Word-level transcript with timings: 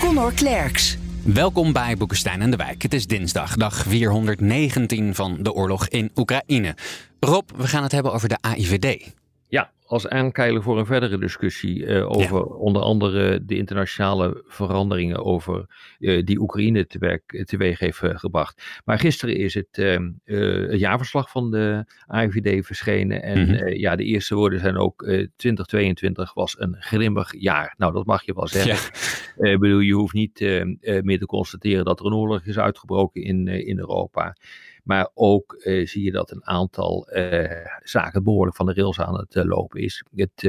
Conor 0.00 0.32
Klerks. 0.32 0.96
Welkom 1.24 1.72
bij 1.72 1.96
Boekenstein 1.96 2.40
en 2.40 2.50
de 2.50 2.56
Wijk. 2.56 2.82
Het 2.82 2.94
is 2.94 3.06
dinsdag, 3.06 3.56
dag 3.56 3.84
419 3.88 5.14
van 5.14 5.36
de 5.40 5.52
oorlog 5.52 5.88
in 5.88 6.10
Oekraïne. 6.16 6.76
Rob, 7.18 7.50
we 7.56 7.66
gaan 7.66 7.82
het 7.82 7.92
hebben 7.92 8.12
over 8.12 8.28
de 8.28 8.38
AIVD. 8.40 9.12
Ja, 9.50 9.72
als 9.90 10.08
aankeiler 10.08 10.62
voor 10.62 10.78
een 10.78 10.86
verdere 10.86 11.18
discussie 11.18 11.76
uh, 11.76 12.10
over 12.10 12.44
onder 12.44 12.82
andere 12.82 13.44
de 13.44 13.56
internationale 13.56 14.42
veranderingen 14.46 15.24
over 15.24 15.66
uh, 15.98 16.24
die 16.24 16.40
Oekraïne 16.40 16.86
teweeg, 16.86 17.20
teweeg 17.44 17.78
heeft 17.78 18.02
uh, 18.02 18.18
gebracht. 18.18 18.80
Maar 18.84 18.98
gisteren 18.98 19.36
is 19.36 19.54
het 19.54 19.68
ehm, 19.70 20.10
het 20.24 20.78
jaarverslag 20.78 21.30
van 21.30 21.50
de 21.50 21.84
AIVD 22.06 22.66
verschenen 22.66 23.22
en 23.22 23.38
mm 23.38 23.54
-hmm. 23.54 23.68
ja, 23.68 23.96
de 23.96 24.04
eerste 24.04 24.34
woorden 24.34 24.60
zijn 24.60 24.76
ook 24.76 25.02
2022 25.36 26.34
was 26.34 26.58
een 26.58 26.76
grimmig 26.78 27.34
jaar. 27.38 27.74
Nou, 27.76 27.92
dat 27.92 28.06
mag 28.06 28.24
je 28.24 28.34
wel 28.34 28.48
zeggen. 28.48 28.90
Ja. 29.36 29.58
bedoel, 29.58 29.80
je 29.80 29.94
hoeft 29.94 30.14
niet 30.14 30.40
meer 30.80 31.18
te 31.18 31.26
constateren 31.26 31.84
dat 31.84 32.00
er 32.00 32.06
een 32.06 32.14
oorlog 32.14 32.42
is 32.44 32.58
uitgebroken 32.58 33.22
in, 33.22 33.48
in 33.48 33.78
Europa. 33.78 34.36
Maar 34.84 35.10
ook 35.14 35.60
uh, 35.64 35.86
zie 35.86 36.02
je 36.02 36.10
dat 36.10 36.30
een 36.30 36.46
aantal 36.46 37.16
uh, 37.16 37.66
zaken 37.82 38.22
behoorlijk 38.22 38.56
van 38.56 38.66
de 38.66 38.74
rails 38.74 39.00
aan 39.00 39.18
het 39.18 39.34
uh, 39.34 39.44
lopen 39.44 39.80
is. 39.80 40.04
Het 40.14 40.44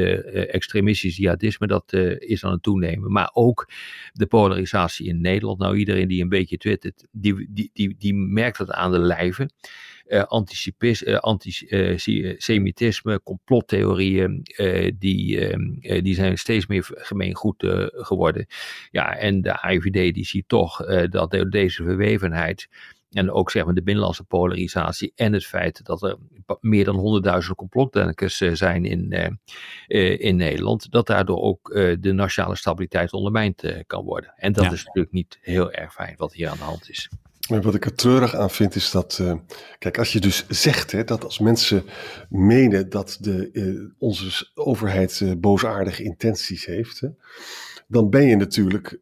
extremistisch 0.48 1.18
jihadisme 1.18 1.68
dat 1.68 1.94
is 2.18 2.46
aan 2.46 2.52
het 2.52 2.64
toenemen. 2.64 3.12
Maar 3.12 3.30
ook 3.34 3.70
de 4.12 4.26
polarisatie 4.26 5.08
in 5.08 5.22
Nederland. 5.22 5.60
Nou, 5.60 5.76
iedereen 5.76 6.08
die 6.08 6.22
een 6.22 6.30
beetje 6.30 6.58
twittert, 6.58 7.08
die, 7.12 7.48
die, 7.50 7.70
die, 7.74 7.96
die 7.98 8.14
merkt 8.14 8.58
dat 8.58 8.72
aan 8.72 8.92
de 8.92 9.00
lijve. 9.00 9.50
antisemitisme, 11.20 13.22
complottheorieën, 13.24 14.44
die, 14.98 15.58
die 16.02 16.16
zijn 16.16 16.38
steeds 16.38 16.68
meer 16.68 16.90
gemeengoed 16.92 17.64
geworden. 17.92 18.46
Ja, 18.92 19.18
en 19.18 19.42
de 19.42 19.60
IVD 19.68 20.14
die 20.14 20.26
ziet 20.26 20.48
toch 20.48 20.86
dat 21.10 21.46
deze 21.50 21.84
verwevenheid 21.84 22.68
en 23.12 23.32
ook 23.32 23.52
zeg 23.52 23.66
maar 23.66 23.74
de 23.74 23.84
binnenlandse 23.84 24.24
polarisatie 24.24 25.12
en 25.16 25.34
het 25.34 25.46
feit 25.46 25.86
dat 25.86 26.04
er 26.04 26.18
meer 26.60 26.86
dan 26.86 27.24
100.000 27.44 27.50
complotdenkers 27.56 28.38
zijn 28.38 28.86
in, 28.86 29.38
uh, 29.88 30.20
in 30.20 30.36
Nederland, 30.36 30.92
dat 30.92 31.08
daardoor 31.08 31.42
ook 31.42 31.70
uh, 31.70 31.96
de 32.00 32.12
nationale 32.12 32.56
stabiliteit 32.56 33.14
ondermijnd 33.14 33.64
uh, 33.64 33.80
kan 33.88 34.04
worden. 34.04 34.34
En 34.36 34.54
dat 34.54 34.64
ja. 34.64 34.72
is 34.72 34.86
natuurlijk 34.86 35.14
niet 35.14 35.38
heel 35.42 35.72
erg 35.72 35.94
fijn 35.94 36.14
wat 36.18 36.34
hier 36.34 36.50
aan 36.50 36.58
de 36.58 36.64
hand 36.64 36.90
is. 36.90 37.10
Wat 37.48 37.76
ik 37.76 37.86
er 37.86 37.96
treurig 37.96 38.36
aan 38.36 38.50
vind 38.50 38.76
is 38.76 38.92
dat, 38.92 39.24
kijk, 39.78 39.98
als 39.98 40.14
je 40.14 40.20
dus 40.20 40.46
zegt 40.48 40.92
hè, 40.92 41.04
dat 41.04 41.24
als 41.24 41.40
mensen 41.40 41.84
menen 42.30 42.90
dat 42.90 43.18
de, 43.20 43.94
onze 43.98 44.50
overheid 44.54 45.36
boosaardige 45.38 46.04
intenties 46.04 46.66
heeft, 46.66 47.00
hè, 47.00 47.08
dan 47.88 48.10
ben 48.10 48.26
je 48.26 48.36
natuurlijk 48.36 49.00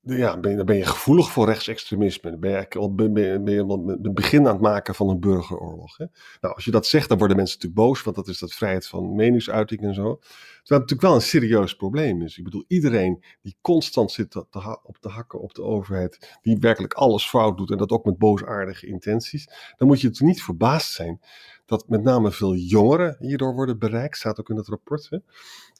ja, 0.00 0.38
ben, 0.38 0.56
dan 0.56 0.66
ben 0.66 0.76
je 0.76 0.84
gevoelig 0.84 1.30
voor 1.30 1.46
rechtsextremisme. 1.46 2.30
Dan 2.30 2.40
ben 2.40 2.50
je 2.50 2.90
ben, 2.90 3.12
ben 3.44 3.54
je 3.54 3.96
het 4.02 4.14
begin 4.14 4.46
aan 4.46 4.52
het 4.52 4.62
maken 4.62 4.94
van 4.94 5.08
een 5.08 5.20
burgeroorlog. 5.20 5.96
Hè? 5.96 6.04
Nou, 6.40 6.54
als 6.54 6.64
je 6.64 6.70
dat 6.70 6.86
zegt, 6.86 7.08
dan 7.08 7.18
worden 7.18 7.36
mensen 7.36 7.58
natuurlijk 7.58 7.88
boos, 7.88 8.02
want 8.02 8.16
dat 8.16 8.28
is 8.28 8.38
dat 8.38 8.52
vrijheid 8.52 8.86
van 8.86 9.14
meningsuiting 9.14 9.80
en 9.82 9.94
zo. 9.94 10.20
Terwijl 10.68 10.88
het 10.88 10.90
natuurlijk 10.90 11.32
wel 11.32 11.42
een 11.42 11.50
serieus 11.50 11.76
probleem 11.76 12.22
is. 12.22 12.38
Ik 12.38 12.44
bedoel, 12.44 12.64
iedereen 12.66 13.24
die 13.42 13.56
constant 13.60 14.10
zit 14.10 14.30
te, 14.30 14.46
te, 14.50 14.78
op 14.82 14.96
te 15.00 15.08
hakken 15.08 15.40
op 15.40 15.54
de 15.54 15.62
overheid, 15.62 16.38
die 16.42 16.58
werkelijk 16.58 16.94
alles 16.94 17.28
fout 17.28 17.56
doet 17.56 17.70
en 17.70 17.76
dat 17.76 17.90
ook 17.90 18.04
met 18.04 18.18
boosaardige 18.18 18.86
intenties, 18.86 19.48
dan 19.76 19.88
moet 19.88 20.00
je 20.00 20.06
natuurlijk 20.06 20.34
niet 20.34 20.44
verbaasd 20.44 20.92
zijn 20.92 21.20
dat 21.66 21.88
met 21.88 22.02
name 22.02 22.32
veel 22.32 22.54
jongeren 22.54 23.16
hierdoor 23.20 23.54
worden 23.54 23.78
bereikt, 23.78 24.16
staat 24.16 24.40
ook 24.40 24.50
in 24.50 24.56
het 24.56 24.68
rapport. 24.68 25.06
Hè? 25.10 25.18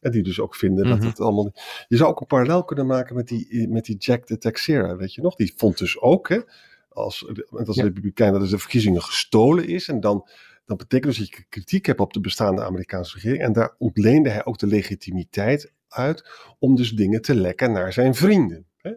En 0.00 0.10
die 0.10 0.22
dus 0.22 0.40
ook 0.40 0.54
vinden 0.54 0.86
mm 0.86 0.92
-hmm. 0.92 1.00
dat 1.00 1.08
het 1.08 1.20
allemaal. 1.20 1.52
Je 1.88 1.96
zou 1.96 2.10
ook 2.10 2.20
een 2.20 2.26
parallel 2.26 2.64
kunnen 2.64 2.86
maken 2.86 3.16
met 3.16 3.28
die, 3.28 3.68
met 3.68 3.84
die 3.84 3.96
Jack 3.96 4.26
de 4.26 4.38
Texera, 4.38 4.96
weet 4.96 5.14
je 5.14 5.22
nog? 5.22 5.34
Die 5.34 5.52
vond 5.56 5.78
dus 5.78 6.00
ook, 6.00 6.28
hè, 6.28 6.40
als, 6.88 7.26
als 7.50 7.76
ja. 7.76 7.82
republikein, 7.82 8.32
dat 8.32 8.48
de 8.48 8.58
verkiezingen 8.58 9.02
gestolen 9.02 9.68
is. 9.68 9.88
En 9.88 10.00
dan, 10.00 10.28
dan 10.68 10.76
betekent 10.76 11.16
dus 11.16 11.18
dat 11.18 11.38
je 11.38 11.44
kritiek 11.48 11.86
hebt 11.86 12.00
op 12.00 12.12
de 12.12 12.20
bestaande 12.20 12.64
Amerikaanse 12.64 13.14
regering. 13.14 13.42
En 13.42 13.52
daar 13.52 13.74
ontleende 13.78 14.30
hij 14.30 14.44
ook 14.44 14.58
de 14.58 14.66
legitimiteit 14.66 15.72
uit 15.88 16.30
om 16.58 16.76
dus 16.76 16.90
dingen 16.90 17.22
te 17.22 17.34
lekken 17.34 17.72
naar 17.72 17.92
zijn 17.92 18.14
vrienden. 18.14 18.66
Hè? 18.76 18.92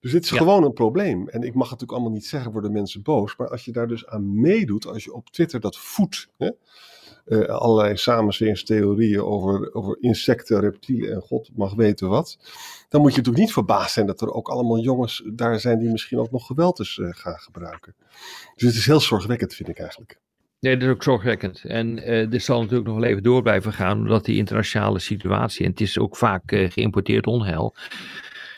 Dus 0.00 0.12
dit 0.12 0.24
is 0.24 0.30
ja. 0.30 0.36
gewoon 0.36 0.64
een 0.64 0.72
probleem. 0.72 1.28
En 1.28 1.42
ik 1.42 1.54
mag 1.54 1.70
het 1.70 1.80
natuurlijk 1.80 1.92
allemaal 1.92 2.10
niet 2.10 2.26
zeggen, 2.26 2.52
worden 2.52 2.72
mensen 2.72 3.02
boos. 3.02 3.36
Maar 3.36 3.48
als 3.48 3.64
je 3.64 3.72
daar 3.72 3.88
dus 3.88 4.06
aan 4.06 4.40
meedoet, 4.40 4.86
als 4.86 5.04
je 5.04 5.12
op 5.12 5.30
Twitter 5.30 5.60
dat 5.60 5.78
voedt. 5.78 6.28
Hè, 6.36 6.50
uh, 7.26 7.44
allerlei 7.44 7.96
samenzweringstheorieën 7.96 9.22
over, 9.22 9.74
over 9.74 9.96
insecten, 10.00 10.60
reptielen 10.60 11.12
en 11.12 11.20
god 11.20 11.50
mag 11.54 11.74
weten 11.74 12.08
wat. 12.08 12.38
Dan 12.88 13.00
moet 13.00 13.10
je 13.10 13.16
natuurlijk 13.16 13.44
niet 13.44 13.52
verbaasd 13.52 13.92
zijn 13.92 14.06
dat 14.06 14.20
er 14.20 14.32
ook 14.32 14.48
allemaal 14.48 14.78
jongens 14.78 15.22
daar 15.34 15.60
zijn 15.60 15.78
die 15.78 15.90
misschien 15.90 16.18
ook 16.18 16.30
nog 16.30 16.46
geweld 16.46 16.80
is, 16.80 16.96
uh, 16.96 17.08
gaan 17.10 17.38
gebruiken. 17.38 17.94
Dus 18.54 18.68
het 18.68 18.74
is 18.74 18.86
heel 18.86 19.00
zorgwekkend, 19.00 19.54
vind 19.54 19.68
ik 19.68 19.78
eigenlijk. 19.78 20.20
Nee, 20.60 20.76
dat 20.76 20.88
is 20.88 20.94
ook 20.94 21.02
zorgwekkend. 21.02 21.64
En 21.64 22.12
uh, 22.12 22.30
dit 22.30 22.42
zal 22.42 22.60
natuurlijk 22.60 22.88
nog 22.88 22.98
wel 22.98 23.08
even 23.08 23.22
door 23.22 23.42
blijven 23.42 23.72
gaan, 23.72 23.98
omdat 23.98 24.24
die 24.24 24.36
internationale 24.36 24.98
situatie, 24.98 25.64
en 25.64 25.70
het 25.70 25.80
is 25.80 25.98
ook 25.98 26.16
vaak 26.16 26.52
uh, 26.52 26.70
geïmporteerd 26.70 27.26
onheil, 27.26 27.74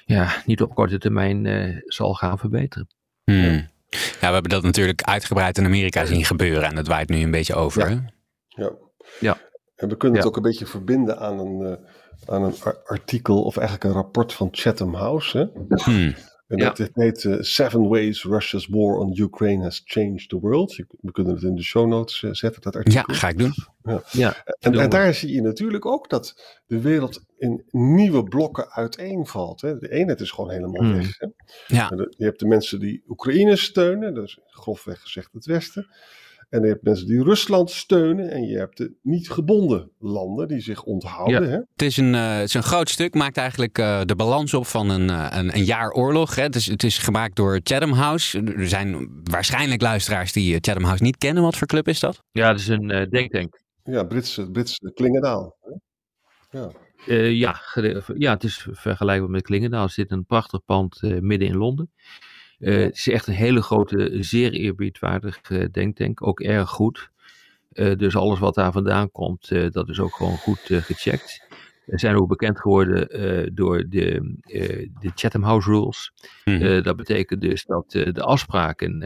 ja, 0.04 0.42
niet 0.46 0.62
op 0.62 0.74
korte 0.74 0.98
termijn 0.98 1.44
uh, 1.44 1.76
zal 1.84 2.14
gaan 2.14 2.38
verbeteren. 2.38 2.88
Hmm. 3.24 3.68
Ja, 3.90 4.26
we 4.26 4.32
hebben 4.32 4.50
dat 4.50 4.62
natuurlijk 4.62 5.02
uitgebreid 5.02 5.58
in 5.58 5.64
Amerika 5.64 6.04
zien 6.04 6.24
gebeuren 6.24 6.62
en 6.62 6.74
dat 6.74 6.86
waait 6.86 7.08
nu 7.08 7.16
een 7.16 7.30
beetje 7.30 7.54
over. 7.54 7.90
Ja. 7.90 8.12
Ja. 8.48 8.72
ja. 9.20 9.38
En 9.76 9.88
we 9.88 9.96
kunnen 9.96 10.18
het 10.18 10.26
ook 10.26 10.36
een 10.36 10.42
beetje 10.42 10.66
verbinden 10.66 11.18
aan 11.18 11.38
een, 11.38 11.60
uh, 11.60 12.34
aan 12.34 12.42
een 12.42 12.54
artikel 12.84 13.42
of 13.42 13.56
eigenlijk 13.56 13.86
een 13.88 14.00
rapport 14.00 14.32
van 14.32 14.48
Chatham 14.50 14.94
House. 14.94 15.38
Hè? 15.38 15.76
Hmm. 15.76 16.14
En 16.50 16.58
dat 16.58 16.90
heet 16.92 17.24
uh, 17.24 17.36
Seven 17.40 17.88
Ways 17.88 18.24
Russia's 18.24 18.66
War 18.66 18.98
on 18.98 19.20
Ukraine 19.20 19.62
Has 19.62 19.82
Changed 19.84 20.28
the 20.28 20.40
World. 20.40 20.76
We 21.00 21.12
kunnen 21.12 21.34
het 21.34 21.42
in 21.42 21.54
de 21.54 21.62
show 21.62 21.88
notes 21.88 22.22
uh, 22.22 22.32
zetten, 22.32 22.62
dat 22.62 22.76
artikel. 22.76 23.04
Ja, 23.06 23.14
ga 23.14 23.28
ik 23.28 23.38
doen. 23.38 23.54
Ja. 23.82 24.02
ja 24.10 24.44
en, 24.58 24.78
en, 24.78 24.90
daar 24.90 25.14
zie 25.14 25.32
je 25.32 25.42
natuurlijk 25.42 25.86
ook 25.86 26.08
dat 26.08 26.58
de 26.66 26.80
wereld 26.80 27.24
in 27.38 27.64
nieuwe 27.70 28.24
blokken 28.24 28.70
uiteenvalt. 28.70 29.60
Hè. 29.60 29.78
De 29.78 29.90
eenheid 29.90 30.20
is 30.20 30.30
gewoon 30.30 30.50
helemaal 30.50 30.82
hmm. 30.82 30.96
weg. 30.96 31.18
Hè. 31.18 31.26
Ja. 31.66 31.90
Je 32.16 32.24
hebt 32.24 32.38
de 32.38 32.46
mensen 32.46 32.80
die 32.80 33.02
Oekraïne 33.08 33.56
steunen, 33.56 34.14
dat 34.14 34.24
is 34.24 34.38
grofweg 34.46 35.00
gezegd 35.00 35.32
het 35.32 35.46
Westen. 35.46 35.88
En 36.50 36.62
je 36.62 36.66
hebt 36.66 36.82
mensen 36.82 37.06
die 37.06 37.22
Rusland 37.22 37.70
steunen. 37.70 38.30
En 38.30 38.42
je 38.42 38.58
hebt 38.58 38.76
de 38.76 38.94
niet 39.02 39.30
gebonden 39.30 39.90
landen 39.98 40.48
die 40.48 40.60
zich 40.60 40.82
onthouden. 40.82 41.42
Ja. 41.42 41.48
Hè? 41.48 41.56
Het, 41.56 41.82
is 41.82 41.96
een, 41.96 42.14
uh, 42.14 42.34
het 42.34 42.48
is 42.48 42.54
een 42.54 42.62
groot 42.62 42.88
stuk. 42.88 43.14
Maakt 43.14 43.36
eigenlijk 43.36 43.78
uh, 43.78 44.00
de 44.04 44.16
balans 44.16 44.54
op 44.54 44.66
van 44.66 44.90
een, 44.90 45.08
uh, 45.08 45.26
een, 45.30 45.54
een, 45.56 45.64
jaar 45.64 45.90
oorlog. 45.90 46.34
Hè? 46.34 46.42
Het, 46.42 46.54
is, 46.54 46.66
het 46.66 46.82
is 46.82 46.98
gemaakt 46.98 47.36
door 47.36 47.60
Chatham 47.62 47.92
House. 47.92 48.42
Er 48.42 48.68
zijn 48.68 49.20
waarschijnlijk 49.24 49.80
luisteraars 49.80 50.32
die 50.32 50.58
Chatham 50.60 50.84
House 50.84 51.02
niet 51.02 51.16
kennen. 51.16 51.42
Wat 51.42 51.56
voor 51.56 51.66
club 51.66 51.88
is 51.88 52.00
dat? 52.00 52.22
Ja, 52.30 52.50
dat 52.50 52.60
is 52.60 52.68
een 52.68 53.08
denktank. 53.10 53.60
Ja, 53.82 54.04
Britse, 54.04 54.50
Britse 54.50 54.92
Klingendaal. 54.94 55.56
Ja. 56.50 56.70
ja, 57.30 57.60
ja, 58.14 58.32
het 58.32 58.44
is 58.44 58.66
vergelijkbaar 58.70 59.30
met 59.30 59.42
Klingendaal. 59.42 59.82
Er 59.82 59.90
zit 59.90 60.10
een 60.10 60.24
prachtig 60.24 60.64
pand 60.64 61.02
midden 61.02 61.48
in 61.48 61.56
Londen. 61.56 61.90
Uh, 62.60 62.82
het 62.82 62.96
is 62.96 63.08
echt 63.08 63.26
een 63.26 63.34
hele 63.34 63.62
grote, 63.62 64.16
zeer 64.20 64.52
eerbiedwaardige 64.52 65.60
uh, 65.60 65.64
denktank. 65.72 66.26
Ook 66.26 66.40
erg 66.40 66.68
goed. 66.68 67.10
Uh, 67.72 67.96
dus 67.96 68.16
alles 68.16 68.38
wat 68.38 68.54
daar 68.54 68.72
vandaan 68.72 69.10
komt, 69.10 69.48
dat 69.72 69.88
is 69.88 70.00
ook 70.00 70.14
gewoon 70.14 70.36
goed 70.36 70.60
gecheckt. 70.60 71.48
We 71.86 71.98
zijn 71.98 72.16
ook 72.16 72.28
bekend 72.28 72.60
geworden 72.60 73.54
door 73.54 73.88
de, 73.88 74.36
de 75.00 75.10
Chatham 75.14 75.42
House 75.42 75.70
Rules. 75.70 76.12
Mm-hmm. 76.44 76.82
dat 76.82 76.96
betekent 76.96 77.40
dus 77.40 77.64
dat 77.64 77.90
de 77.90 78.22
afspraken 78.22 79.02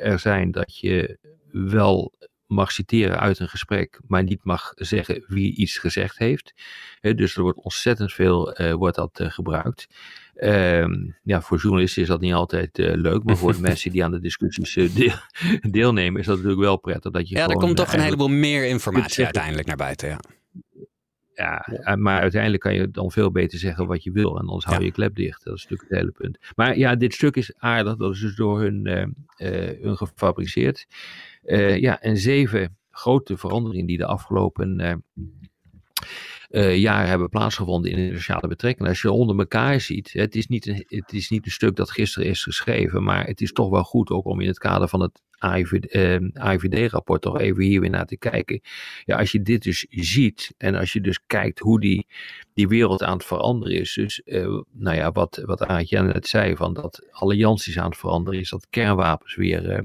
er 0.00 0.18
zijn 0.18 0.50
dat 0.50 0.78
je 0.78 1.18
wel 1.52 2.12
mag 2.46 2.72
citeren 2.72 3.20
uit 3.20 3.38
een 3.38 3.48
gesprek, 3.48 4.00
maar 4.06 4.22
niet 4.22 4.44
mag 4.44 4.72
zeggen 4.74 5.24
wie 5.26 5.56
iets 5.56 5.78
gezegd 5.78 6.18
heeft. 6.18 6.54
dus 7.00 7.36
er 7.36 7.42
wordt 7.42 7.58
ontzettend 7.58 8.12
veel 8.12 8.56
wordt 8.76 8.96
dat, 8.96 9.20
gebruikt. 9.22 9.86
Um, 10.34 11.16
ja, 11.22 11.42
voor 11.42 11.58
journalisten 11.58 12.02
is 12.02 12.08
dat 12.08 12.20
niet 12.20 12.32
altijd 12.32 12.78
uh, 12.78 12.94
leuk, 12.94 13.24
maar 13.24 13.36
voor 13.36 13.52
de 13.52 13.60
mensen 13.70 13.90
die 13.90 14.04
aan 14.04 14.10
de 14.10 14.20
discussies 14.20 14.76
uh, 14.76 14.94
deel, 14.94 15.14
deelnemen 15.70 16.20
is 16.20 16.26
dat 16.26 16.36
natuurlijk 16.36 16.62
wel 16.62 16.76
prettig. 16.76 17.12
Dat 17.12 17.28
je 17.28 17.34
ja, 17.34 17.42
gewoon, 17.42 17.56
er 17.56 17.64
komt 17.64 17.76
toch 17.76 17.92
een 17.92 18.00
heleboel 18.00 18.28
meer 18.28 18.68
informatie 18.68 19.24
uiteindelijk 19.24 19.66
naar 19.66 19.76
buiten. 19.76 20.08
Ja. 20.08 20.20
Ja, 21.34 21.58
eh, 21.60 21.94
maar 21.94 22.20
uiteindelijk 22.20 22.62
kan 22.62 22.74
je 22.74 22.90
dan 22.90 23.10
veel 23.10 23.30
beter 23.30 23.58
zeggen 23.58 23.86
wat 23.86 24.02
je 24.02 24.10
wil. 24.12 24.38
En 24.38 24.46
anders 24.46 24.64
hou 24.64 24.78
je 24.78 24.84
je 24.84 24.92
klep 24.92 25.14
dicht. 25.14 25.44
Dat 25.44 25.56
is 25.56 25.62
natuurlijk 25.62 25.90
het 25.90 25.98
hele 25.98 26.12
punt. 26.12 26.38
Maar 26.56 26.78
ja, 26.78 26.96
dit 26.96 27.14
stuk 27.14 27.36
is 27.36 27.52
aardig. 27.56 27.96
Dat 27.96 28.12
is 28.12 28.20
dus 28.20 28.36
door 28.36 28.60
hun, 28.60 28.86
uh, 28.86 29.82
hun 29.82 29.96
gefabriceerd. 29.96 30.86
ja, 31.76 32.00
en 32.00 32.16
zeven 32.16 32.76
grote 32.90 33.36
veranderingen 33.36 33.86
die 33.86 33.98
de 33.98 34.06
afgelopen 34.06 35.02
uh, 36.52 36.76
jaren 36.76 37.08
hebben 37.08 37.28
plaatsgevonden 37.28 37.90
in 37.90 37.96
internationale 37.96 38.48
betrekkingen. 38.48 38.90
Als 38.90 39.02
je 39.02 39.12
onder 39.12 39.38
elkaar 39.38 39.80
ziet, 39.80 40.12
het 40.12 40.34
is, 40.34 40.46
niet 40.46 40.66
een, 40.66 40.84
het 40.86 41.12
is 41.12 41.28
niet 41.28 41.46
een 41.46 41.52
stuk 41.52 41.76
dat 41.76 41.90
gisteren 41.90 42.28
is 42.28 42.42
geschreven, 42.42 43.02
maar 43.02 43.26
het 43.26 43.40
is 43.40 43.52
toch 43.52 43.70
wel 43.70 43.84
goed 43.84 44.10
ook 44.10 44.26
om 44.26 44.40
in 44.40 44.46
het 44.46 44.58
kader 44.58 44.88
van 44.88 45.00
het 45.00 45.20
AIVD-rapport 45.42 47.24
ehm, 47.24 47.32
toch 47.32 47.40
even 47.40 47.62
hier 47.62 47.80
weer 47.80 47.90
naar 47.90 48.06
te 48.06 48.16
kijken. 48.16 48.60
Ja, 49.04 49.16
als 49.16 49.32
je 49.32 49.42
dit 49.42 49.62
dus 49.62 49.86
ziet 49.90 50.54
en 50.58 50.74
als 50.74 50.92
je 50.92 51.00
dus 51.00 51.20
kijkt 51.26 51.58
hoe 51.58 51.80
die, 51.80 52.06
die 52.54 52.68
wereld 52.68 53.02
aan 53.02 53.16
het 53.16 53.26
veranderen 53.26 53.80
is. 53.80 53.94
Dus, 53.94 54.22
uh, 54.24 54.60
nou 54.72 54.96
ja, 54.96 55.12
wat, 55.12 55.42
wat 55.44 55.62
Aartje 55.62 56.02
net 56.02 56.26
zei, 56.26 56.56
van 56.56 56.74
dat 56.74 57.06
allianties 57.10 57.78
aan 57.78 57.88
het 57.88 57.98
veranderen 57.98 58.40
is, 58.40 58.50
dat 58.50 58.66
kernwapens 58.70 59.34
weer 59.34 59.84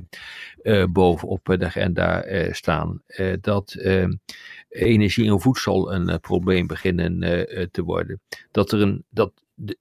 uh, 0.64 0.86
bovenop 0.86 1.46
de 1.46 1.66
agenda 1.66 2.26
staan. 2.52 3.02
dat 3.42 3.74
ehm, 3.74 4.14
energie 4.70 5.30
en 5.30 5.42
voedsel 5.42 5.94
een 5.94 6.20
probleem 6.20 6.68
beginnen 6.68 7.20
te 7.72 7.84
worden. 7.84 8.22
Dat 8.52 8.72
er 8.72 8.82
een, 8.82 9.04
dat 9.10 9.32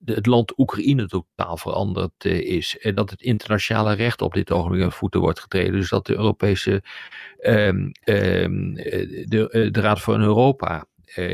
het 0.05 0.27
land 0.27 0.59
Oekraïne 0.59 1.07
totaal 1.07 1.57
veranderd 1.57 2.25
uh, 2.25 2.41
is. 2.41 2.79
En 2.79 2.95
dat 2.95 3.11
het 3.11 3.23
internationale 3.23 3.95
recht 3.95 4.23
op 4.23 4.35
dit 4.35 4.53
ogenblik 4.53 4.83
aan 4.83 4.93
voeten 4.93 5.21
wordt 5.21 5.41
getreden. 5.41 5.73
Dus 5.73 5.89
dat 5.89 6.07
de 6.07 6.15
Europese, 6.15 6.83
um, 7.41 7.93
um, 8.05 8.75
de, 8.75 9.49
eh, 9.51 9.73
de 9.73 9.81
Raad 9.81 10.03
van 10.03 10.21
Europa, 10.21 10.87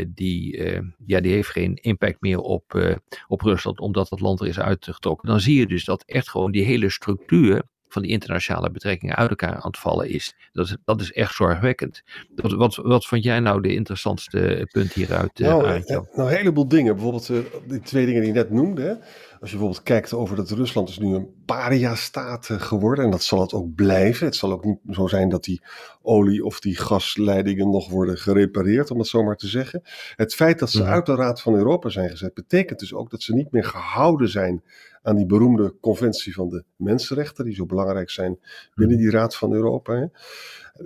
die, 0.07 0.63
ja, 1.07 1.21
die 1.21 1.33
heeft 1.33 1.49
geen 1.49 1.75
impact 1.75 2.21
meer 2.21 2.39
op, 2.39 2.97
op 3.29 3.41
Rusland, 3.41 3.81
omdat 3.81 4.11
het 4.11 4.21
land 4.21 4.41
er 4.41 4.47
is 4.47 4.61
uitgetrokken. 4.61 5.29
Dan 5.29 5.41
zie 5.41 5.59
je 5.59 5.67
dus 5.67 5.85
dat 5.85 6.05
echt 6.07 6.31
gewoon 6.31 6.53
die 6.53 6.65
hele 6.65 6.91
structuur 6.91 7.63
van 7.93 8.03
die 8.03 8.11
internationale 8.11 8.71
betrekkingen 8.71 9.17
uit 9.17 9.31
elkaar 9.31 9.55
aan 9.55 9.71
het 9.71 9.79
vallen 9.79 10.09
is. 10.09 10.35
Dat 10.53 10.67
is, 10.67 10.77
dat 10.85 11.01
is 11.01 11.13
echt 11.13 11.35
zorgwekkend. 11.35 12.03
Wat, 12.35 12.53
wat, 12.53 12.77
wat 12.77 13.07
vond 13.07 13.25
jij 13.25 13.41
nou 13.41 13.61
de 13.61 13.75
interessantste 13.75 14.69
punt 14.73 14.93
hieruit? 14.93 15.41
Eh, 15.41 15.49
nou, 15.49 15.67
uh, 15.67 15.87
nou, 15.87 16.07
een 16.13 16.29
heleboel 16.29 16.69
dingen. 16.69 16.95
Bijvoorbeeld 16.95 17.29
uh, 17.29 17.39
die 17.67 17.81
twee 17.81 18.07
dingen 18.07 18.21
die 18.21 18.33
je 18.33 18.37
net 18.37 18.51
noemde. 18.51 18.83
Hè? 18.83 18.95
Als 19.41 19.51
je 19.51 19.57
bijvoorbeeld 19.57 19.83
kijkt 19.83 20.13
over 20.13 20.37
dat 20.37 20.51
Rusland 20.51 20.89
is 20.89 20.99
nu 20.99 21.15
een 21.15 21.29
paria-staat 21.45 22.47
geworden. 22.51 23.05
En 23.05 23.11
dat 23.11 23.23
zal 23.23 23.41
het 23.41 23.53
ook 23.53 23.75
blijven. 23.75 24.27
Het 24.27 24.37
zal 24.37 24.53
ook 24.53 24.65
niet 24.65 24.79
zo 24.91 25.07
zijn 25.07 25.29
dat 25.29 25.45
die 25.45 25.63
olie- 26.03 26.45
of 26.45 26.61
die 26.61 26.77
gasleidingen 26.77 27.71
nog 27.71 27.89
worden 27.89 28.19
gerepareerd, 28.19 28.91
om 28.91 28.99
het 28.99 29.09
zo 29.09 29.23
maar 29.23 29.37
te 29.37 29.49
zeggen. 29.49 29.83
Het 30.17 30.35
feit 30.35 30.59
dat 30.59 30.71
ze 30.71 30.83
mhm. 30.83 30.91
uit 30.91 31.07
de 31.07 31.15
Raad 31.15 31.41
van 31.41 31.55
Europa 31.55 31.89
zijn 31.89 32.11
gezet, 32.11 32.35
betekent 32.35 32.79
dus 32.79 32.95
ook 32.95 33.11
dat 33.11 33.23
ze 33.23 33.35
niet 33.35 33.53
meer 33.53 33.65
gehouden 33.65 34.29
zijn 34.29 34.63
aan 35.03 35.17
die 35.17 35.27
beroemde 35.27 35.75
conventie 35.81 36.35
van 36.35 36.49
de 36.49 36.65
mensenrechten, 36.77 37.45
die 37.45 37.55
zo 37.55 37.67
belangrijk 37.67 38.11
zijn 38.11 38.41
binnen 38.75 38.97
die 38.97 39.11
Raad 39.11 39.37
van 39.37 39.53
Europa. 39.53 39.95
Hè. 39.95 40.07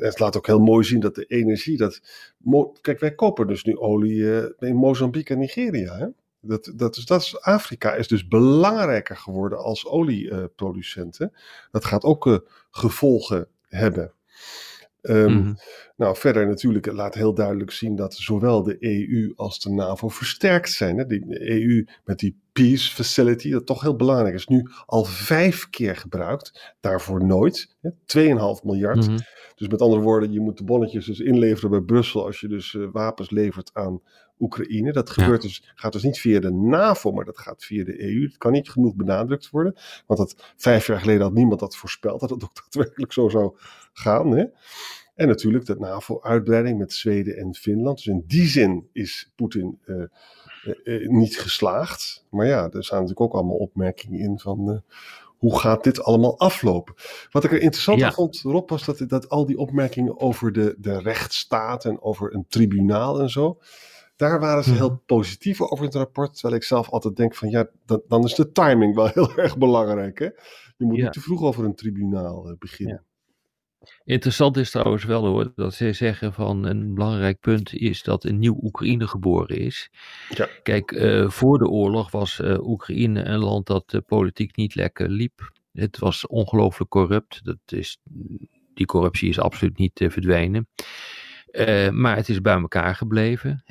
Het 0.07 0.19
laat 0.19 0.37
ook 0.37 0.47
heel 0.47 0.61
mooi 0.61 0.85
zien 0.85 1.01
dat 1.01 1.15
de 1.15 1.25
energie, 1.25 1.77
dat, 1.77 2.01
kijk 2.81 3.01
wij 3.01 3.15
kopen 3.15 3.47
dus 3.47 3.65
nu 3.65 3.77
olie 3.77 4.17
uh, 4.17 4.45
in 4.59 4.77
Mozambique 4.77 5.35
en 5.35 5.41
Nigeria. 5.41 5.97
Hè. 5.97 6.07
Dat, 6.41 6.73
dat, 6.75 6.97
is, 6.97 7.05
dat 7.05 7.21
is, 7.21 7.41
Afrika 7.41 7.95
is 7.95 8.09
dus 8.09 8.29
belangrijker 8.29 9.17
geworden 9.17 9.59
als 9.59 9.87
olieproducenten. 9.87 11.33
dat 11.71 11.85
gaat 11.85 12.05
ook 12.05 12.27
uh, 12.27 12.39
gevolgen 12.71 13.49
hebben. 13.69 14.13
Um, 15.11 15.57
Nou, 15.97 16.17
verder 16.17 16.47
natuurlijk, 16.47 16.93
laat 16.93 17.15
heel 17.15 17.35
duidelijk 17.35 17.71
zien 17.71 17.97
dat 17.97 18.15
zowel 18.15 18.63
de 18.63 18.77
EU 18.81 19.33
als 19.37 19.61
de 19.61 19.71
NAVO 19.71 20.09
versterkt 20.09 20.71
zijn. 20.71 20.99
Hè? 20.99 21.07
De 21.07 21.51
EU 21.51 21.87
met 22.05 22.19
die 22.19 22.41
Peace 22.53 22.95
Facility, 22.95 23.51
dat 23.51 23.67
toch 23.67 23.81
heel 23.81 23.97
belangrijk 23.97 24.35
is, 24.35 24.47
nu 24.47 24.71
al 24.87 25.05
vijf 25.05 25.71
keer 25.71 25.97
gebruikt. 25.97 26.75
Daarvoor 26.81 27.25
nooit. 27.25 27.77
Hè? 27.81 27.91
2,5 28.07 28.65
miljard. 28.65 29.07
Mhm. 29.07 29.19
Dus 29.55 29.69
met 29.69 29.83
andere 29.83 30.03
woorden, 30.03 30.33
je 30.33 30.41
moet 30.41 30.59
de 30.59 30.65
bonnetjes 30.65 31.07
dus 31.07 31.21
inleveren 31.21 31.71
bij 31.71 31.81
Brussel 31.81 32.25
als 32.25 32.41
je 32.41 32.49
dus 32.49 32.73
uh, 32.73 32.89
wapens 32.93 33.31
levert 33.31 33.71
aan 33.73 34.01
Oekraïne. 34.39 34.93
Dat 34.93 35.11
gebeurt 35.11 35.43
dus, 35.43 35.73
gaat 35.75 35.93
dus 35.93 36.03
niet 36.03 36.19
via 36.19 36.41
de 36.41 36.51
NAVO, 36.51 37.13
maar 37.13 37.25
dat 37.25 37.39
gaat 37.39 37.65
via 37.65 37.85
de 37.85 38.03
EU. 38.03 38.29
Dat 38.29 38.39
kan 38.39 38.53
niet 38.53 38.71
genoeg 38.71 38.95
benadrukt 38.95 39.51
worden. 39.51 39.77
Want 40.07 40.21
dat 40.21 40.53
vijf 40.57 40.87
jaar 40.87 41.01
geleden 41.01 41.23
had 41.23 41.33
niemand 41.33 41.61
dat 41.61 41.77
voorspeld, 41.77 42.21
dat 42.21 42.31
het 42.31 42.45
ook 42.45 42.55
daadwerkelijk 42.63 43.13
zo 43.13 43.29
zou 43.29 43.57
gaan. 43.93 44.37
Hè? 44.37 44.45
En 45.15 45.29
natuurlijk 45.29 45.67
de 45.67 45.77
NAVO-uitbreiding 45.79 46.79
met 46.79 46.93
Zweden 46.93 47.37
en 47.37 47.55
Finland. 47.55 47.97
Dus 47.97 48.07
in 48.07 48.25
die 48.27 48.47
zin 48.47 48.89
is 48.93 49.33
Poetin 49.37 49.79
uh, 49.85 50.05
uh, 50.85 51.09
niet 51.09 51.39
geslaagd. 51.39 52.25
Maar 52.31 52.47
ja, 52.47 52.71
er 52.71 52.85
staan 52.85 53.01
natuurlijk 53.01 53.21
ook 53.21 53.35
allemaal 53.35 53.57
opmerkingen 53.57 54.21
in 54.21 54.39
van 54.39 54.83
hoe 55.37 55.59
gaat 55.59 55.85
dit 55.85 56.03
allemaal 56.03 56.39
aflopen. 56.39 56.95
Wat 57.31 57.45
ik 57.45 57.53
er 57.53 57.61
interessant 57.61 57.99
ja. 57.99 58.13
vond, 58.13 58.41
Rob, 58.41 58.71
was 58.71 58.85
dat, 58.85 59.05
dat 59.09 59.29
al 59.29 59.47
die 59.47 59.59
opmerkingen 59.59 60.21
over 60.21 60.53
de, 60.53 60.75
de 60.79 60.99
rechtsstaat 60.99 61.85
en 61.85 62.03
over 62.03 62.35
een 62.35 62.47
tribunaal 62.49 63.21
en 63.21 63.31
zo. 63.31 63.59
Daar 64.17 64.41
waren 64.41 64.65
ze 64.65 64.73
heel 64.73 65.03
positief 65.07 65.61
over 65.61 65.79
in 65.79 65.85
het 65.85 65.95
rapport. 65.95 66.33
Terwijl 66.33 66.55
ik 66.55 66.63
zelf 66.63 66.91
altijd 66.91 67.17
denk 67.17 67.35
van 67.35 67.51
ja, 67.51 67.69
dan, 67.85 68.03
dan 68.09 68.25
is 68.25 68.35
de 68.35 68.53
timing 68.53 68.95
wel 68.95 69.09
heel 69.15 69.37
erg 69.37 69.59
belangrijk. 69.59 70.19
Hè? 70.19 70.29
Je 70.77 70.85
moet 70.85 70.97
ja. 70.97 71.03
niet 71.03 71.13
te 71.13 71.21
vroeg 71.21 71.43
over 71.43 71.65
een 71.65 71.75
tribunaal 71.75 72.57
beginnen. 72.59 72.95
Ja. 72.95 73.15
Interessant 74.05 74.57
is 74.57 74.71
trouwens 74.71 75.05
wel 75.05 75.27
hoor, 75.27 75.53
dat 75.55 75.75
ze 75.75 75.93
zeggen 75.93 76.33
van 76.33 76.65
een 76.65 76.95
belangrijk 76.95 77.41
punt 77.41 77.75
is 77.75 78.03
dat 78.03 78.25
een 78.25 78.39
nieuw 78.39 78.59
Oekraïne 78.63 79.07
geboren 79.07 79.59
is. 79.59 79.91
Ja. 80.29 80.49
Kijk, 80.63 80.93
uh, 80.93 81.31
voor 81.31 81.59
de 81.59 81.69
oorlog 81.69 82.11
was 82.11 82.41
uh, 82.41 82.69
Oekraïne 82.69 83.25
een 83.25 83.39
land 83.39 83.67
dat 83.67 83.93
uh, 83.93 84.01
politiek 84.07 84.57
niet 84.57 84.75
lekker 84.75 85.09
liep. 85.09 85.53
Het 85.73 85.99
was 85.99 86.27
ongelooflijk 86.27 86.91
corrupt. 86.91 87.45
Dat 87.45 87.59
is, 87.67 87.99
die 88.75 88.87
corruptie 88.87 89.29
is 89.29 89.39
absoluut 89.39 89.79
niet 89.79 90.01
verdwenen. 91.51 92.01
maar 92.01 92.17
het 92.17 92.29
is 92.29 92.41
bij 92.41 92.55
elkaar 92.55 92.95
gebleven. 92.95 93.65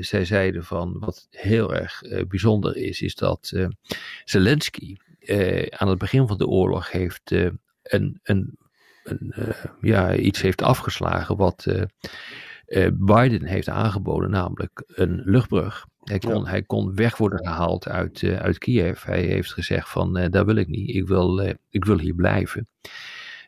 zij 0.00 0.24
zeiden 0.24 0.64
van 0.64 0.96
wat 0.98 1.26
heel 1.30 1.74
erg 1.74 2.02
bijzonder 2.28 2.76
is, 2.76 3.00
is 3.00 3.14
dat 3.14 3.52
Zelensky 4.24 4.96
aan 5.70 5.88
het 5.88 5.98
begin 5.98 6.26
van 6.26 6.38
de 6.38 6.46
oorlog 6.46 6.90
heeft 6.90 7.30
een, 7.82 8.20
een 8.22 8.58
een, 9.04 9.34
ja, 9.80 10.14
iets 10.14 10.40
heeft 10.40 10.62
afgeslagen 10.62 11.36
wat 11.36 11.66
Biden 12.92 13.44
heeft 13.44 13.68
aangeboden, 13.68 14.30
namelijk 14.30 14.82
een 14.86 15.22
luchtbrug. 15.24 15.86
Hij 16.00 16.18
kon, 16.18 16.44
ja. 16.44 16.50
hij 16.50 16.62
kon 16.62 16.94
weg 16.94 17.16
worden 17.16 17.46
gehaald 17.46 17.88
uit, 17.88 18.22
uit 18.22 18.58
Kiev. 18.58 19.02
Hij 19.02 19.22
heeft 19.22 19.52
gezegd 19.52 19.88
van, 19.88 20.28
daar 20.30 20.46
wil 20.46 20.56
ik 20.56 20.68
niet, 20.68 20.94
ik 20.94 21.06
wil, 21.06 21.40
ik 21.70 21.84
wil 21.84 21.98
hier 21.98 22.14
blijven. 22.14 22.68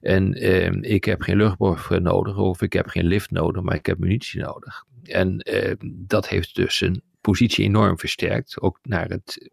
En 0.03 0.35
ehm, 0.35 0.83
ik 0.83 1.05
heb 1.05 1.23
geen 1.23 1.37
luchtbrug 1.37 1.91
nodig 1.91 2.37
of 2.37 2.63
ik 2.63 2.73
heb 2.73 2.87
geen 2.87 3.07
lift 3.07 3.31
nodig, 3.31 3.63
maar 3.63 3.75
ik 3.75 3.87
heb 3.87 3.99
munitie 3.99 4.41
nodig. 4.41 4.85
En 5.03 5.39
ehm, 5.39 5.77
dat 5.83 6.29
heeft 6.29 6.55
dus 6.55 6.77
zijn 6.77 7.03
positie 7.21 7.65
enorm 7.65 7.99
versterkt, 7.99 8.61
ook 8.61 8.79
naar, 8.83 9.09
het, 9.09 9.51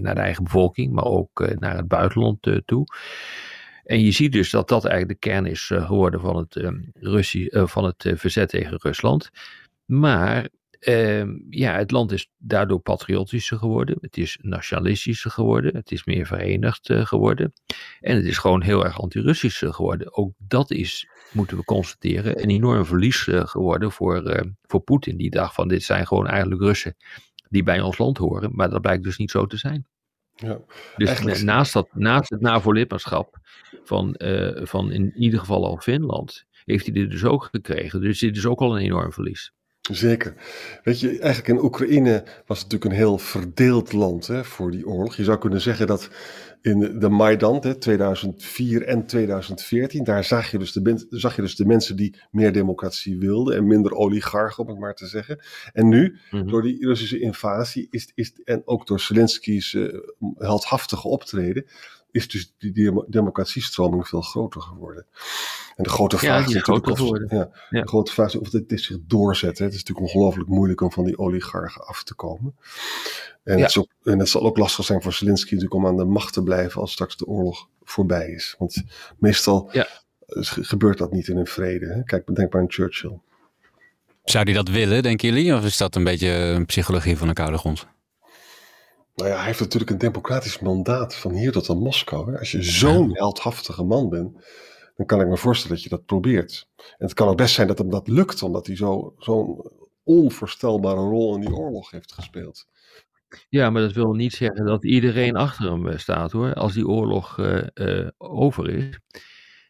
naar 0.00 0.14
de 0.14 0.20
eigen 0.20 0.44
bevolking, 0.44 0.92
maar 0.92 1.04
ook 1.04 1.54
naar 1.58 1.76
het 1.76 1.88
buitenland 1.88 2.62
toe. 2.64 2.86
En 3.84 4.00
je 4.00 4.10
ziet 4.10 4.32
dus 4.32 4.50
dat 4.50 4.68
dat 4.68 4.84
eigenlijk 4.84 5.20
de 5.20 5.28
kern 5.28 5.46
is 5.46 5.70
geworden 5.74 6.20
van 6.20 6.36
het, 6.36 6.56
uh, 6.56 6.70
Russie, 6.94 7.50
van 7.52 7.84
het 7.84 8.12
verzet 8.14 8.48
tegen 8.48 8.76
Rusland. 8.76 9.30
Maar 9.84 10.48
ehm, 10.78 11.36
ja, 11.50 11.76
het 11.76 11.90
land 11.90 12.12
is 12.12 12.30
daardoor 12.36 12.80
patriotischer 12.80 13.58
geworden. 13.58 13.96
Het 14.00 14.16
is 14.16 14.38
nationalistischer 14.42 15.30
geworden. 15.30 15.76
Het 15.76 15.90
is 15.90 16.04
meer 16.04 16.26
verenigd 16.26 16.92
geworden. 16.92 17.52
En 18.00 18.16
het 18.16 18.24
is 18.24 18.38
gewoon 18.38 18.62
heel 18.62 18.84
erg 18.84 19.00
anti-Russisch 19.00 19.64
geworden. 19.66 20.16
Ook 20.16 20.32
dat 20.38 20.70
is, 20.70 21.08
moeten 21.32 21.56
we 21.56 21.64
constateren, 21.64 22.42
een 22.42 22.50
enorm 22.50 22.84
verlies 22.84 23.28
geworden 23.30 23.92
voor, 23.92 24.46
voor 24.62 24.80
Poetin. 24.80 25.16
Die 25.16 25.30
dacht 25.30 25.54
van 25.54 25.68
dit 25.68 25.82
zijn 25.82 26.06
gewoon 26.06 26.26
eigenlijk 26.26 26.60
Russen 26.60 26.96
die 27.48 27.62
bij 27.62 27.80
ons 27.80 27.98
land 27.98 28.18
horen. 28.18 28.50
Maar 28.54 28.70
dat 28.70 28.80
blijkt 28.80 29.04
dus 29.04 29.16
niet 29.16 29.30
zo 29.30 29.46
te 29.46 29.56
zijn. 29.56 29.86
Ja, 30.34 30.60
dus 30.96 31.42
naast, 31.42 31.72
dat, 31.72 31.88
naast 31.92 32.30
het 32.30 32.40
NAVO-lidmaatschap 32.40 33.38
van, 33.84 34.14
uh, 34.18 34.60
van 34.62 34.90
in 34.92 35.12
ieder 35.16 35.40
geval 35.40 35.66
al 35.66 35.76
Finland, 35.76 36.44
heeft 36.64 36.84
hij 36.84 36.94
dit 36.94 37.10
dus 37.10 37.24
ook 37.24 37.44
gekregen. 37.44 38.00
Dus 38.00 38.18
dit 38.18 38.36
is 38.36 38.46
ook 38.46 38.60
al 38.60 38.76
een 38.76 38.82
enorm 38.82 39.12
verlies. 39.12 39.52
Zeker. 39.92 40.34
Weet 40.84 41.00
je, 41.00 41.08
eigenlijk 41.08 41.48
in 41.48 41.64
Oekraïne 41.64 42.24
was 42.46 42.58
het 42.58 42.70
natuurlijk 42.70 42.84
een 42.84 43.06
heel 43.06 43.18
verdeeld 43.18 43.92
land 43.92 44.26
hè, 44.26 44.44
voor 44.44 44.70
die 44.70 44.86
oorlog. 44.86 45.16
Je 45.16 45.24
zou 45.24 45.38
kunnen 45.38 45.60
zeggen 45.60 45.86
dat 45.86 46.10
in 46.62 46.98
de 46.98 47.08
Maidan, 47.08 47.58
hè, 47.60 47.74
2004 47.74 48.82
en 48.82 49.06
2014, 49.06 50.04
daar 50.04 50.24
zag 50.24 50.50
je, 50.50 50.58
dus 50.58 50.72
de, 50.72 51.06
zag 51.10 51.36
je 51.36 51.42
dus 51.42 51.56
de 51.56 51.66
mensen 51.66 51.96
die 51.96 52.16
meer 52.30 52.52
democratie 52.52 53.18
wilden 53.18 53.56
en 53.56 53.66
minder 53.66 53.92
oligarchen, 53.92 54.62
om 54.64 54.70
het 54.70 54.78
maar 54.78 54.94
te 54.94 55.06
zeggen. 55.06 55.40
En 55.72 55.88
nu, 55.88 56.08
mm 56.10 56.40
-hmm. 56.40 56.50
door 56.50 56.62
die 56.62 56.86
Russische 56.86 57.20
invasie, 57.20 57.86
is, 57.90 58.12
is, 58.14 58.32
en 58.44 58.62
ook 58.64 58.86
door 58.86 59.00
Zelensky's 59.00 59.72
uh, 59.72 59.98
heldhaftige 60.36 61.08
optreden, 61.08 61.66
is 62.18 62.28
dus 62.28 62.52
die, 62.58 63.04
democratiestroming 63.06 64.08
veel 64.08 64.20
groter 64.20 64.60
geworden. 64.60 65.06
En 65.76 65.84
de 65.84 65.90
grote 65.90 66.18
vraag 66.18 66.40
is 66.40 66.48
is 66.48 66.54
natuurlijk 66.54 66.86
groter 66.86 66.92
of, 66.92 66.98
geworden. 66.98 67.38
ja, 67.38 67.50
Ja. 67.70 67.80
de 67.82 67.88
grote 67.88 68.12
vraag 68.12 68.26
is 68.26 68.36
of 68.36 68.50
dit, 68.50 68.68
dit 68.68 68.80
zich 68.80 68.96
doorzet. 69.06 69.58
Hè. 69.58 69.64
Het 69.64 69.74
is 69.74 69.78
natuurlijk 69.80 70.06
ongelooflijk 70.06 70.48
moeilijk 70.48 70.80
om 70.80 70.92
van 70.92 71.04
die 71.04 71.18
oligarchen 71.18 71.86
af 71.86 72.02
te 72.02 72.14
komen. 72.14 72.56
En, 73.44 73.58
Ja. 73.58 73.64
het, 73.64 73.76
ook, 73.76 73.88
en 74.02 74.18
het 74.18 74.28
zal 74.28 74.42
ook 74.42 74.56
lastig 74.56 74.84
zijn 74.84 75.02
voor 75.02 75.12
Zelensky 75.12 75.54
natuurlijk 75.54 75.74
om 75.74 75.86
aan 75.86 75.96
de 75.96 76.04
macht 76.04 76.32
te 76.32 76.42
blijven 76.42 76.80
als 76.80 76.92
straks 76.92 77.16
de 77.16 77.26
oorlog 77.26 77.68
voorbij 77.82 78.28
is. 78.28 78.54
Want 78.58 78.82
meestal 79.18 79.68
Ja. 79.72 79.88
gebeurt 80.44 80.98
dat 80.98 81.12
niet 81.12 81.28
in 81.28 81.36
een 81.36 81.46
vrede. 81.46 81.86
Hè. 81.86 82.02
Kijk, 82.02 82.34
denk 82.34 82.52
maar 82.52 82.62
aan 82.62 82.70
Churchill. 82.70 83.18
Zou 84.24 84.44
die 84.44 84.54
dat 84.54 84.68
willen, 84.68 85.02
denken 85.02 85.28
jullie? 85.28 85.54
Of 85.54 85.64
is 85.64 85.76
dat 85.76 85.94
een 85.96 86.04
beetje 86.04 86.28
een 86.28 86.66
psychologie 86.66 87.16
van 87.16 87.28
de 87.28 87.34
koude 87.34 87.58
grond? 87.58 87.86
Nou 89.18 89.30
ja, 89.30 89.36
hij 89.36 89.46
heeft 89.46 89.60
natuurlijk 89.60 89.90
een 89.90 89.98
democratisch 89.98 90.58
mandaat 90.58 91.14
van 91.16 91.32
hier 91.32 91.52
tot 91.52 91.70
aan 91.70 91.78
Moskou. 91.78 92.32
Hè. 92.32 92.38
Als 92.38 92.50
je 92.50 92.62
zo'n 92.62 93.16
heldhaftige 93.16 93.82
man 93.84 94.08
bent, 94.08 94.32
dan 94.96 95.06
kan 95.06 95.20
ik 95.20 95.26
me 95.28 95.36
voorstellen 95.36 95.74
dat 95.74 95.84
je 95.84 95.90
dat 95.90 96.04
probeert. 96.04 96.68
En 96.76 96.84
het 97.06 97.14
kan 97.14 97.28
ook 97.28 97.36
best 97.36 97.54
zijn 97.54 97.66
dat 97.66 97.78
hem 97.78 97.90
dat 97.90 98.08
lukt, 98.08 98.42
omdat 98.42 98.66
hij 98.66 98.76
zo- 98.76 99.14
zo'n 99.18 99.70
onvoorstelbare 100.02 101.00
rol 101.00 101.34
in 101.34 101.40
die 101.40 101.54
oorlog 101.54 101.90
heeft 101.90 102.12
gespeeld. 102.12 102.66
Ja, 103.48 103.70
maar 103.70 103.82
dat 103.82 103.92
wil 103.92 104.12
niet 104.12 104.32
zeggen 104.32 104.66
dat 104.66 104.84
iedereen 104.84 105.36
achter 105.36 105.70
hem 105.70 105.88
eh, 105.88 105.98
staat 105.98 106.32
hoor. 106.32 106.54
Als 106.54 106.72
die 106.72 106.86
oorlog 106.88 107.38
eh, 107.38 107.66
eh, 107.74 108.08
over 108.18 108.70
is, 108.70 108.98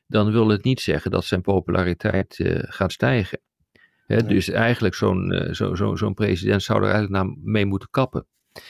dan 0.07 0.33
wil 0.33 0.49
het 0.49 0.65
niet 0.65 0.81
zeggen 0.81 1.11
dat 1.11 1.25
zijn 1.25 1.41
populariteit 1.41 2.37
gaat 2.69 2.93
stijgen. 2.93 3.41
Hè, 4.07 4.17
Nee. 4.17 4.35
Dus 4.35 4.49
eigenlijk 4.49 4.95
zo'n 4.95 5.49
zo, 5.51 5.75
zo, 5.75 5.97
zo'n 5.97 6.15
president 6.15 6.63
zou 6.63 6.79
er 6.79 6.91
eigenlijk 6.91 7.25
naar, 7.25 7.37
mee 7.43 7.67
moeten 7.67 7.89
kappen 7.91 8.27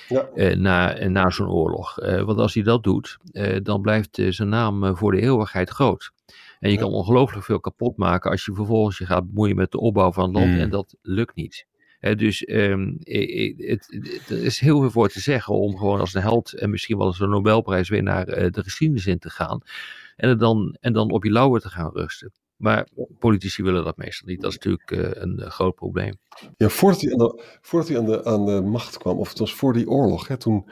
Ja, 0.09 0.29
eh, 0.35 0.57
na, 0.57 1.09
na 1.09 1.31
zo'n 1.31 1.49
oorlog. 1.51 1.99
Eh, 1.99 2.23
want 2.23 2.39
als 2.39 2.55
hij 2.55 2.63
dat 2.63 2.83
doet, 2.83 3.17
eh, 3.33 3.57
dan 3.63 3.81
blijft 3.81 4.19
zijn 4.29 4.49
naam 4.49 4.97
voor 4.97 5.13
de 5.13 5.21
eeuwigheid 5.21 5.69
groot. 5.71 6.11
En 6.61 6.71
je 6.71 6.77
Ja. 6.77 6.83
kan 6.83 6.93
ongelooflijk 6.93 7.45
veel 7.45 7.61
kapot 7.61 7.97
maken 7.97 8.31
als 8.31 8.45
je 8.45 8.53
vervolgens 8.55 8.99
je 8.99 9.07
gaat 9.07 9.27
bemoeien 9.29 9.57
met 9.57 9.71
de 9.71 9.81
opbouw 9.81 10.13
van 10.13 10.25
het 10.25 10.33
land. 10.33 10.51
Mm. 10.53 10.59
En 10.59 10.71
dat 10.71 10.97
lukt 11.03 11.35
niet. 11.35 11.67
Dus 12.01 12.39
het, 12.39 13.57
het- 13.57 14.29
er 14.31 14.43
is 14.45 14.59
heel 14.61 14.81
veel 14.81 14.91
voor 14.91 15.09
te 15.09 15.21
zeggen 15.21 15.55
om 15.55 15.77
gewoon 15.77 16.01
als 16.01 16.15
een 16.15 16.23
held 16.23 16.53
en 16.53 16.71
misschien 16.71 16.97
wel 16.99 17.07
als 17.07 17.21
een 17.21 17.31
Nobelprijswinnaar 17.31 18.29
eh, 18.29 18.51
de 18.51 18.63
geschiedenis 18.63 19.07
in 19.07 19.19
te 19.19 19.31
gaan. 19.31 19.61
En, 20.17 20.39
dan, 20.39 20.77
en 20.81 20.93
dan 20.93 21.11
op 21.11 21.25
je 21.25 21.31
lauwen 21.31 21.61
te 21.61 21.69
gaan 21.69 21.91
rusten. 21.93 22.33
Maar 22.59 22.89
politici 23.19 23.63
willen 23.63 23.85
dat 23.85 23.97
meestal 23.97 24.29
niet. 24.29 24.41
Dat 24.41 24.51
is 24.51 24.57
natuurlijk 24.57 24.91
eh, 24.91 25.23
een 25.23 25.39
eh, 25.39 25.51
groot 25.51 25.75
probleem. 25.75 26.19
ja 26.57 26.69
voordat 26.69 27.01
hij, 27.01 27.13
aan 27.13 27.19
de, 27.19 27.43
voordat 27.61 27.89
hij 27.89 27.99
aan, 27.99 28.05
de, 28.05 28.25
aan 28.25 28.47
de 28.47 28.61
macht 28.61 28.99
kwam, 28.99 29.19
of 29.19 29.29
het 29.29 29.39
was 29.39 29.55
voor 29.55 29.73
die 29.73 29.89
oorlog, 29.89 30.29
hè, 30.29 30.37
toen, 30.37 30.71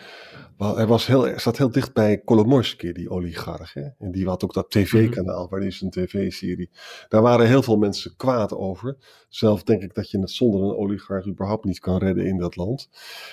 wel, 0.56 0.76
hij 0.76 0.86
was 0.86 1.06
heel, 1.06 1.38
zat 1.38 1.58
heel 1.58 1.70
dicht 1.70 1.92
bij 1.92 2.18
Kolomoisky, 2.18 2.92
die 2.92 3.10
oligarch. 3.10 3.72
Hè, 3.72 3.88
en 3.98 4.10
die 4.10 4.26
had 4.26 4.44
ook 4.44 4.54
dat 4.54 4.70
tv-kanaal, 4.70 5.48
waar 5.48 5.62
is 5.62 5.80
een 5.80 5.90
tv-serie. 5.90 6.70
Daar 7.08 7.22
waren 7.22 7.46
heel 7.46 7.62
veel 7.62 7.76
mensen 7.76 8.16
kwaad 8.16 8.52
over. 8.52 8.96
Zelf 9.28 9.62
denk 9.62 9.82
ik 9.82 9.94
dat 9.94 10.10
je 10.10 10.20
het 10.20 10.30
zonder 10.30 10.62
een 10.62 10.76
oligarch 10.76 11.26
überhaupt 11.26 11.64
niet 11.64 11.78
kan 11.78 11.98
redden 11.98 12.26
in 12.26 12.38
dat 12.38 12.56
land. 12.56 12.88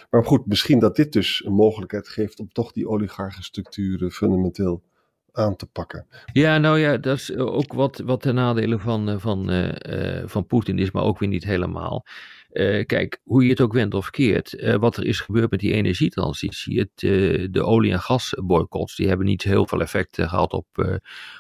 Maar 0.10 0.26
goed, 0.26 0.46
misschien 0.46 0.80
dat 0.80 0.96
dit 0.96 1.14
dus 1.14 1.46
een 1.46 1.54
mogelijkheid 1.54 2.08
geeft 2.08 2.40
om 2.40 2.52
toch 2.52 2.72
die 2.72 2.88
oligarchenstructuren 2.88 4.12
fundamenteel 4.12 4.84
aan 5.34 5.56
te 5.56 5.66
pakken. 5.66 6.08
Ja, 6.34 6.58
nou 6.58 6.80
ja, 6.80 6.98
dat 6.98 7.18
is 7.18 7.36
ook 7.36 7.74
wat, 7.74 8.02
wat 8.06 8.24
de 8.24 8.32
nadelen 8.32 8.80
van, 8.80 9.10
eh, 9.10 9.16
van, 9.18 9.50
eh, 9.50 10.20
eh, 10.20 10.28
van 10.28 10.46
Poetin 10.46 10.80
is, 10.80 10.92
maar 10.92 11.04
ook 11.04 11.20
weer 11.20 11.30
niet 11.30 11.44
helemaal. 11.44 12.06
Eh, 12.50 12.86
kijk, 12.86 13.20
hoe 13.24 13.44
je 13.44 13.50
het 13.50 13.62
ook 13.62 13.74
wendt 13.74 13.94
of 13.94 14.10
keert, 14.10 14.54
eh, 14.54 14.76
wat 14.76 14.98
er 14.98 15.06
is 15.06 15.20
gebeurd 15.20 15.52
met 15.52 15.60
die 15.60 15.74
energietransitie, 15.74 16.80
het, 16.80 17.04
eh, 17.04 17.48
de 17.52 17.64
olie- 17.64 17.92
en 17.92 18.00
gasboycotts, 18.00 18.96
die 18.96 19.08
hebben 19.08 19.26
niet 19.26 19.44
heel 19.44 19.68
veel 19.68 19.82
effect 19.82 20.18
eh, 20.18 20.30
gehad 20.30 20.54
op, 20.54 20.68
eh, 20.74 20.96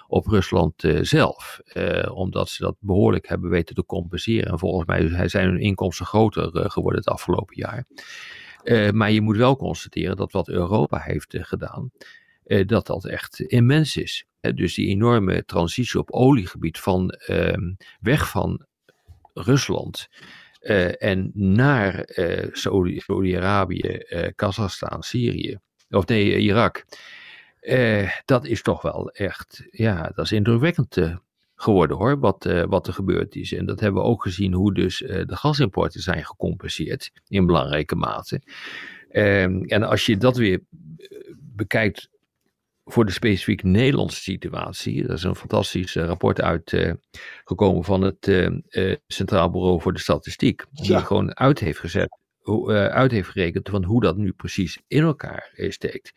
op 0.07 0.27
Rusland 0.27 0.83
eh, 0.83 0.99
zelf. 1.01 1.59
Eh, 1.63 2.15
omdat 2.15 2.49
ze 2.49 2.63
dat 2.63 2.75
behoorlijk 2.79 3.27
hebben 3.27 3.49
weten 3.49 3.75
te 3.75 3.85
compenseren. 3.85 4.51
En 4.51 4.59
volgens 4.59 4.85
mij 4.87 5.27
zijn 5.27 5.47
hun 5.47 5.59
inkomsten 5.59 6.05
groter 6.05 6.55
eh, 6.55 6.69
geworden 6.69 6.99
het 6.99 7.09
afgelopen 7.09 7.55
jaar. 7.57 7.85
Eh, 8.63 8.91
maar 8.91 9.11
je 9.11 9.21
moet 9.21 9.37
wel 9.37 9.55
constateren 9.55 10.15
dat 10.15 10.31
wat 10.31 10.49
Europa 10.49 10.99
heeft 10.99 11.33
eh, 11.33 11.43
gedaan, 11.43 11.91
eh, 11.97 12.07
dat 12.65 12.87
dat 12.87 13.05
echt 13.05 13.39
immens 13.39 13.97
is. 13.97 14.25
Dus 14.55 14.73
die 14.73 14.87
enorme 14.87 15.45
transitie 15.45 15.99
op 15.99 16.11
oliegebied 16.11 16.79
van 16.79 17.09
ehm, 17.09 17.73
weg 17.99 18.29
van 18.29 18.65
Rusland 19.33 20.07
eh, 20.59 21.03
en 21.03 21.31
naar 21.33 21.99
eh, 21.99 22.47
Saudi- 22.51 22.99
Saudi-Arabië, 22.99 23.79
eh, 23.79 24.29
Kazachstan, 24.35 25.03
Syrië, 25.03 25.57
of 25.89 26.05
nee, 26.07 26.33
eh, 26.33 26.43
Irak. 26.43 26.85
Eh, 27.59 28.09
dat 28.25 28.45
is 28.45 28.61
toch 28.61 28.81
wel 28.81 29.09
echt, 29.09 29.67
ja, 29.71 30.11
dat 30.15 30.25
is 30.25 30.31
indrukwekkend 30.31 30.97
eh, 30.97 31.15
geworden 31.55 31.97
hoor, 31.97 32.19
wat, 32.19 32.45
eh, 32.45 32.63
wat 32.63 32.87
er 32.87 32.93
gebeurd 32.93 33.35
is. 33.35 33.53
En 33.53 33.65
dat 33.65 33.79
hebben 33.79 34.01
we 34.01 34.07
ook 34.07 34.21
gezien 34.23 34.53
hoe 34.53 34.73
dus 34.73 35.01
eh, 35.01 35.25
de 35.25 35.35
gasimporten 35.35 36.01
zijn 36.01 36.25
gecompenseerd 36.25 37.11
in 37.27 37.45
belangrijke 37.45 37.95
mate. 37.95 38.41
Ehm, 39.09 39.63
en 39.63 39.83
als 39.83 40.05
je 40.05 40.17
dat 40.17 40.37
weer 40.37 40.61
eh, 40.97 41.07
bekijkt 41.39 42.09
voor 42.85 43.05
de 43.05 43.11
specifiek 43.11 43.63
Nederlandse 43.63 44.21
situatie. 44.21 45.07
Dat 45.07 45.17
is 45.17 45.23
een 45.23 45.35
fantastisch 45.35 45.95
eh, 45.95 46.05
rapport 46.05 46.41
uitgekomen 46.41 47.83
van 47.83 48.01
het 48.01 48.27
eh, 48.27 48.45
eh, 48.69 48.97
Centraal 49.07 49.49
Bureau 49.51 49.81
voor 49.81 49.93
de 49.93 49.99
Statistiek. 49.99 50.65
Die 50.71 50.91
Ja. 50.91 50.99
gewoon 50.99 51.37
uit 51.37 51.59
heeft 51.59 51.79
gezet, 51.79 52.17
eh, 52.43 52.85
uit 52.85 53.11
heeft 53.11 53.29
gerekend 53.29 53.69
van 53.69 53.83
hoe 53.83 54.01
dat 54.01 54.17
nu 54.17 54.31
precies 54.31 54.79
in 54.87 55.03
elkaar 55.03 55.51
eh, 55.55 55.71
steekt. 55.71 56.11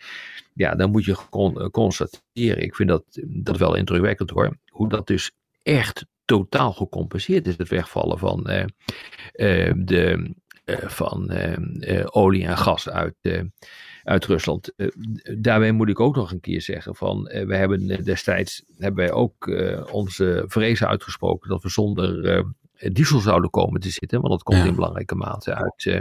Ja, 0.55 0.75
dan 0.75 0.91
moet 0.91 1.05
je 1.05 1.15
gewoon 1.15 1.61
eh, 1.61 1.69
constateren. 1.69 2.63
Ik 2.63 2.75
vind 2.75 2.89
dat, 2.89 3.05
dat 3.27 3.57
wel 3.59 3.75
indrukwekkend 3.75 4.31
hoor. 4.31 4.57
Hoe 4.71 4.89
dat 4.89 5.07
dus 5.07 5.31
echt 5.63 6.07
totaal 6.25 6.73
gecompenseerd 6.73 7.47
is. 7.47 7.57
Het 7.57 7.69
wegvallen 7.69 8.19
van 8.19 8.47
eh, 8.47 8.63
eh, 9.33 9.75
de 9.77 10.01
eh, 10.11 10.31
van 10.75 11.31
eh, 11.31 11.99
eh, 12.01 12.07
olie 12.11 12.47
en 12.47 12.57
gas 12.59 12.89
uit, 12.89 13.15
eh, 13.21 13.43
uit 14.05 14.25
Rusland. 14.25 14.73
Eh, 14.77 14.89
daarbij 15.39 15.73
moet 15.73 15.89
ik 15.89 16.01
ook 16.01 16.17
nog 16.17 16.31
een 16.31 16.41
keer 16.41 16.63
zeggen 16.63 16.95
van, 16.95 17.29
eh, 17.29 17.47
we 17.47 17.57
hebben 17.57 17.91
eh, 17.91 18.05
destijds 18.05 18.65
hebben 18.79 19.05
wij 19.05 19.13
ook 19.15 19.49
eh, 19.49 19.87
onze 19.95 20.45
vrezen 20.47 20.89
uitgesproken 20.89 21.49
dat 21.49 21.63
we 21.63 21.69
zonder 21.69 22.25
eh, 22.25 22.45
diesel 22.93 23.19
zouden 23.21 23.51
komen 23.51 23.81
te 23.81 23.91
zitten, 23.91 24.21
want 24.21 24.33
dat 24.33 24.43
komt 24.43 24.59
Ja. 24.59 24.65
in 24.65 24.75
belangrijke 24.75 25.15
mate 25.15 25.55
uit, 25.55 25.87
eh, 25.87 26.01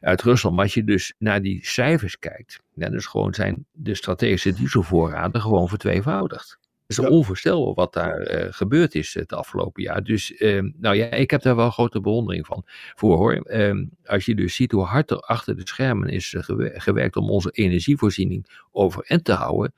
uit 0.00 0.22
Rusland. 0.22 0.54
Maar 0.54 0.64
als 0.64 0.74
je 0.74 0.84
dus 0.84 1.14
naar 1.18 1.42
die 1.42 1.66
cijfers 1.66 2.18
kijkt, 2.18 2.60
ja, 2.74 2.88
dus 2.88 3.06
gewoon 3.06 3.34
zijn 3.34 3.66
de 3.72 3.94
strategische 3.94 4.52
dieselvoorraden 4.52 5.40
gewoon 5.40 5.68
vertweevoudigd. 5.68 6.58
Het 6.90 6.98
is 6.98 7.04
Ja. 7.04 7.10
onvoorstelbaar 7.10 7.74
wat 7.74 7.92
daar 7.92 8.16
eh, 8.20 8.46
gebeurd 8.52 8.94
is 8.94 9.14
het 9.14 9.32
afgelopen 9.32 9.82
jaar. 9.82 10.04
Dus 10.04 10.34
eh, 10.36 10.62
nou 10.76 10.96
ja, 10.96 11.06
ik 11.10 11.30
heb 11.30 11.42
daar 11.42 11.56
wel 11.56 11.70
grote 11.70 12.00
bewondering 12.00 12.46
van 12.46 12.62
voor 12.94 13.16
hoor. 13.16 13.34
Ehm, 13.34 13.84
als 14.04 14.24
je 14.24 14.34
dus 14.34 14.54
ziet 14.54 14.72
hoe 14.72 14.84
hard 14.84 15.10
er 15.10 15.16
achter 15.20 15.56
de 15.56 15.62
schermen 15.68 16.08
is 16.08 16.34
eh, 16.34 16.42
gewe- 16.42 16.80
gewerkt 16.80 17.16
om 17.16 17.30
onze 17.30 17.50
energievoorziening 17.50 18.46
overeind 18.72 19.24
te 19.24 19.32
houden. 19.32 19.72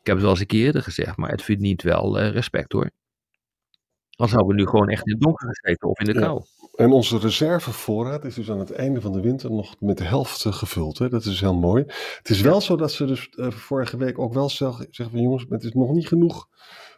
Ik 0.00 0.06
heb 0.06 0.14
het 0.14 0.20
wel 0.20 0.30
eens 0.30 0.40
een 0.40 0.46
keer 0.46 0.64
eerder 0.66 0.82
gezegd, 0.82 1.16
maar 1.16 1.30
het 1.30 1.42
verdient 1.42 1.82
wel 1.82 2.18
eh, 2.18 2.30
respect 2.30 2.72
hoor. 2.72 2.90
Anders 4.10 4.30
zouden 4.36 4.56
we 4.56 4.62
nu 4.62 4.68
gewoon 4.68 4.88
echt 4.88 5.06
in 5.06 5.12
het 5.12 5.20
donker 5.22 5.48
gezeten 5.54 5.88
of 5.88 5.98
in 5.98 6.04
de 6.06 6.12
kou. 6.20 6.42
En 6.76 6.92
onze 6.92 7.18
reservevoorraad 7.18 8.24
is 8.24 8.34
dus 8.34 8.50
aan 8.50 8.58
het 8.58 8.72
einde 8.72 9.00
van 9.00 9.12
de 9.12 9.20
winter 9.20 9.50
nog 9.50 9.74
met 9.80 9.98
de 9.98 10.04
helft 10.04 10.44
eh, 10.44 10.52
gevuld. 10.52 10.98
Hè? 10.98 11.08
Dat 11.08 11.24
is 11.24 11.40
heel 11.40 11.54
mooi. 11.54 11.84
Het 12.18 12.30
is 12.30 12.40
wel 12.40 12.60
zo 12.60 12.76
dat 12.76 12.92
ze 12.92 13.04
dus 13.06 13.28
eh, 13.30 13.50
vorige 13.50 13.96
week 13.96 14.18
ook 14.18 14.34
wel 14.34 14.48
zeg- 14.50 14.76
zeggen 14.90 15.10
van 15.10 15.20
jongens, 15.22 15.46
het 15.48 15.64
is 15.64 15.72
nog 15.72 15.90
niet 15.92 16.08
genoeg 16.08 16.48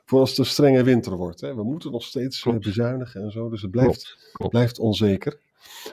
voor 0.04 0.20
als 0.20 0.30
het 0.30 0.38
een 0.38 0.46
strenge 0.46 0.82
winter 0.82 1.16
wordt. 1.16 1.40
Hè? 1.40 1.54
We 1.54 1.62
moeten 1.64 1.90
nog 1.90 2.02
steeds 2.02 2.36
eh, 2.36 2.42
Klopt. 2.42 2.64
bezuinigen 2.64 3.22
en 3.22 3.30
zo. 3.30 3.48
Dus 3.48 3.62
het 3.62 3.70
blijft, 3.70 4.02
Klopt, 4.04 4.32
klopt. 4.32 4.52
blijft 4.52 4.78
onzeker. 4.78 5.40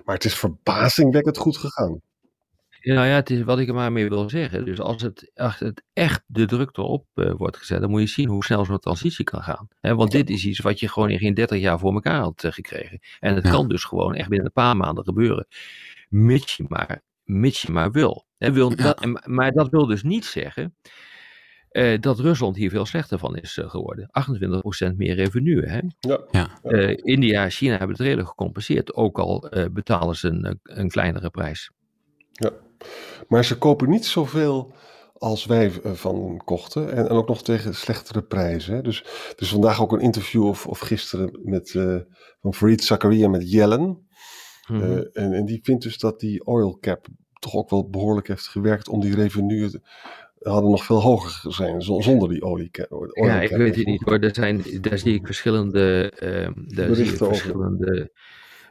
Maar 0.05 0.15
het 0.15 0.25
is 0.25 0.35
verbazingwekkend 0.37 1.37
goed 1.37 1.57
gegaan. 1.57 2.01
Ja, 2.83 2.93
nou 2.93 3.07
ja, 3.07 3.13
het 3.15 3.29
is 3.29 3.41
wat 3.41 3.59
ik 3.59 3.67
er 3.67 3.73
maar 3.73 3.91
mee 3.91 4.09
wil 4.09 4.29
zeggen. 4.29 4.65
Dus 4.65 4.79
als 4.79 5.01
het, 5.01 5.31
als 5.35 5.59
het 5.59 5.83
echt 5.93 6.23
de 6.25 6.45
druk 6.45 6.77
erop 6.77 7.05
eh, 7.13 7.31
wordt 7.37 7.57
gezet, 7.57 7.81
dan 7.81 7.89
moet 7.89 8.01
je 8.01 8.07
zien 8.07 8.29
hoe 8.29 8.43
snel 8.43 8.65
zo'n 8.65 8.79
transitie 8.79 9.25
kan 9.25 9.41
gaan. 9.41 9.67
Hè, 9.79 9.95
want 9.95 10.11
dit 10.11 10.29
is 10.29 10.45
iets 10.45 10.59
wat 10.59 10.79
je 10.79 10.87
gewoon 10.87 11.09
in 11.09 11.19
geen 11.19 11.33
30 11.33 11.59
jaar 11.59 11.79
voor 11.79 11.93
elkaar 11.93 12.19
had 12.21 12.43
eh, 12.43 12.51
gekregen. 12.51 12.99
En 13.19 13.35
het 13.35 13.43
Ja. 13.45 13.51
kan 13.51 13.67
dus 13.67 13.83
gewoon 13.83 14.15
echt 14.15 14.27
binnen 14.29 14.45
een 14.47 14.53
paar 14.63 14.77
maanden 14.77 15.03
gebeuren. 15.03 15.47
Mits 16.09 16.57
je 16.57 16.65
maar, 16.67 17.01
mits 17.23 17.61
je 17.61 17.71
maar 17.71 17.91
wil. 17.91 18.25
Wil 18.37 18.69
Ja. 18.69 18.75
dat, 18.75 19.01
en- 19.01 19.21
maar 19.25 19.51
dat 19.51 19.69
wil 19.69 19.85
dus 19.85 20.03
niet 20.03 20.25
zeggen 20.25 20.75
eh, 21.69 21.99
dat 21.99 22.19
Rusland 22.19 22.55
hier 22.55 22.69
veel 22.69 22.85
slechter 22.85 23.19
van 23.19 23.35
is 23.37 23.59
geworden. 23.65 24.09
28% 24.11 24.95
meer 24.97 25.15
revenue. 25.15 25.65
Hè? 25.65 25.79
Ja. 25.99 26.19
Ja. 26.31 26.59
Eh, 26.63 26.97
India 26.97 27.43
en 27.43 27.51
China 27.51 27.71
hebben 27.71 27.89
het 27.89 27.99
redelijk 27.99 28.27
gecompenseerd. 28.27 28.93
Ook 28.95 29.19
al 29.19 29.49
eh, 29.49 29.65
betalen 29.71 30.15
ze 30.15 30.27
een, 30.27 30.59
een 30.63 30.89
kleinere 30.89 31.29
prijs. 31.29 31.71
Ja. 32.31 32.51
Maar 33.27 33.45
ze 33.45 33.57
kopen 33.57 33.89
niet 33.89 34.05
zoveel 34.05 34.73
als 35.23 35.45
wij 35.45 35.71
eh, 35.83 35.91
van 35.91 36.41
kochten. 36.45 36.91
En, 36.91 37.09
en 37.09 37.15
ook 37.15 37.27
nog 37.27 37.43
tegen 37.43 37.75
slechtere 37.75 38.21
prijzen. 38.21 38.75
Hè. 38.75 38.81
Dus, 38.81 39.05
dus 39.35 39.49
vandaag 39.49 39.81
ook 39.81 39.91
een 39.91 39.99
interview 39.99 40.45
of, 40.45 40.67
of 40.67 40.79
gisteren 40.79 41.39
met, 41.43 41.75
eh, 41.75 41.97
van 42.41 42.53
Fareed 42.53 42.83
Zakaria 42.83 43.29
met 43.29 43.51
Yellen. 43.51 44.07
Mhm. 44.67 44.81
Eh, 44.81 44.97
en, 44.97 45.33
en 45.33 45.45
die 45.45 45.59
vindt 45.63 45.83
dus 45.83 45.97
dat 45.97 46.19
die 46.19 46.45
oil 46.45 46.77
cap 46.79 47.07
toch 47.39 47.55
ook 47.55 47.69
wel 47.69 47.89
behoorlijk 47.89 48.27
heeft 48.27 48.47
gewerkt 48.47 48.89
om 48.89 48.99
die 48.99 49.15
revenue 49.15 49.81
hadden 50.39 50.71
nog 50.71 50.85
veel 50.85 51.01
hoger 51.01 51.53
zijn 51.53 51.81
zonder 51.81 52.29
die 52.29 52.43
olie. 52.43 52.69
ja, 53.13 53.41
ik 53.41 53.49
weet 53.49 53.75
het 53.75 53.85
niet 53.85 54.01
hoor. 54.01 54.19
Er 54.19 54.35
zijn, 54.35 54.63
daar 54.81 54.97
zie 54.97 55.13
ik 55.13 55.25
verschillende, 55.25 56.13
uh, 56.23 56.75
daar 56.75 56.95
zie 56.95 57.05
ik 57.05 57.17
verschillende 57.17 58.11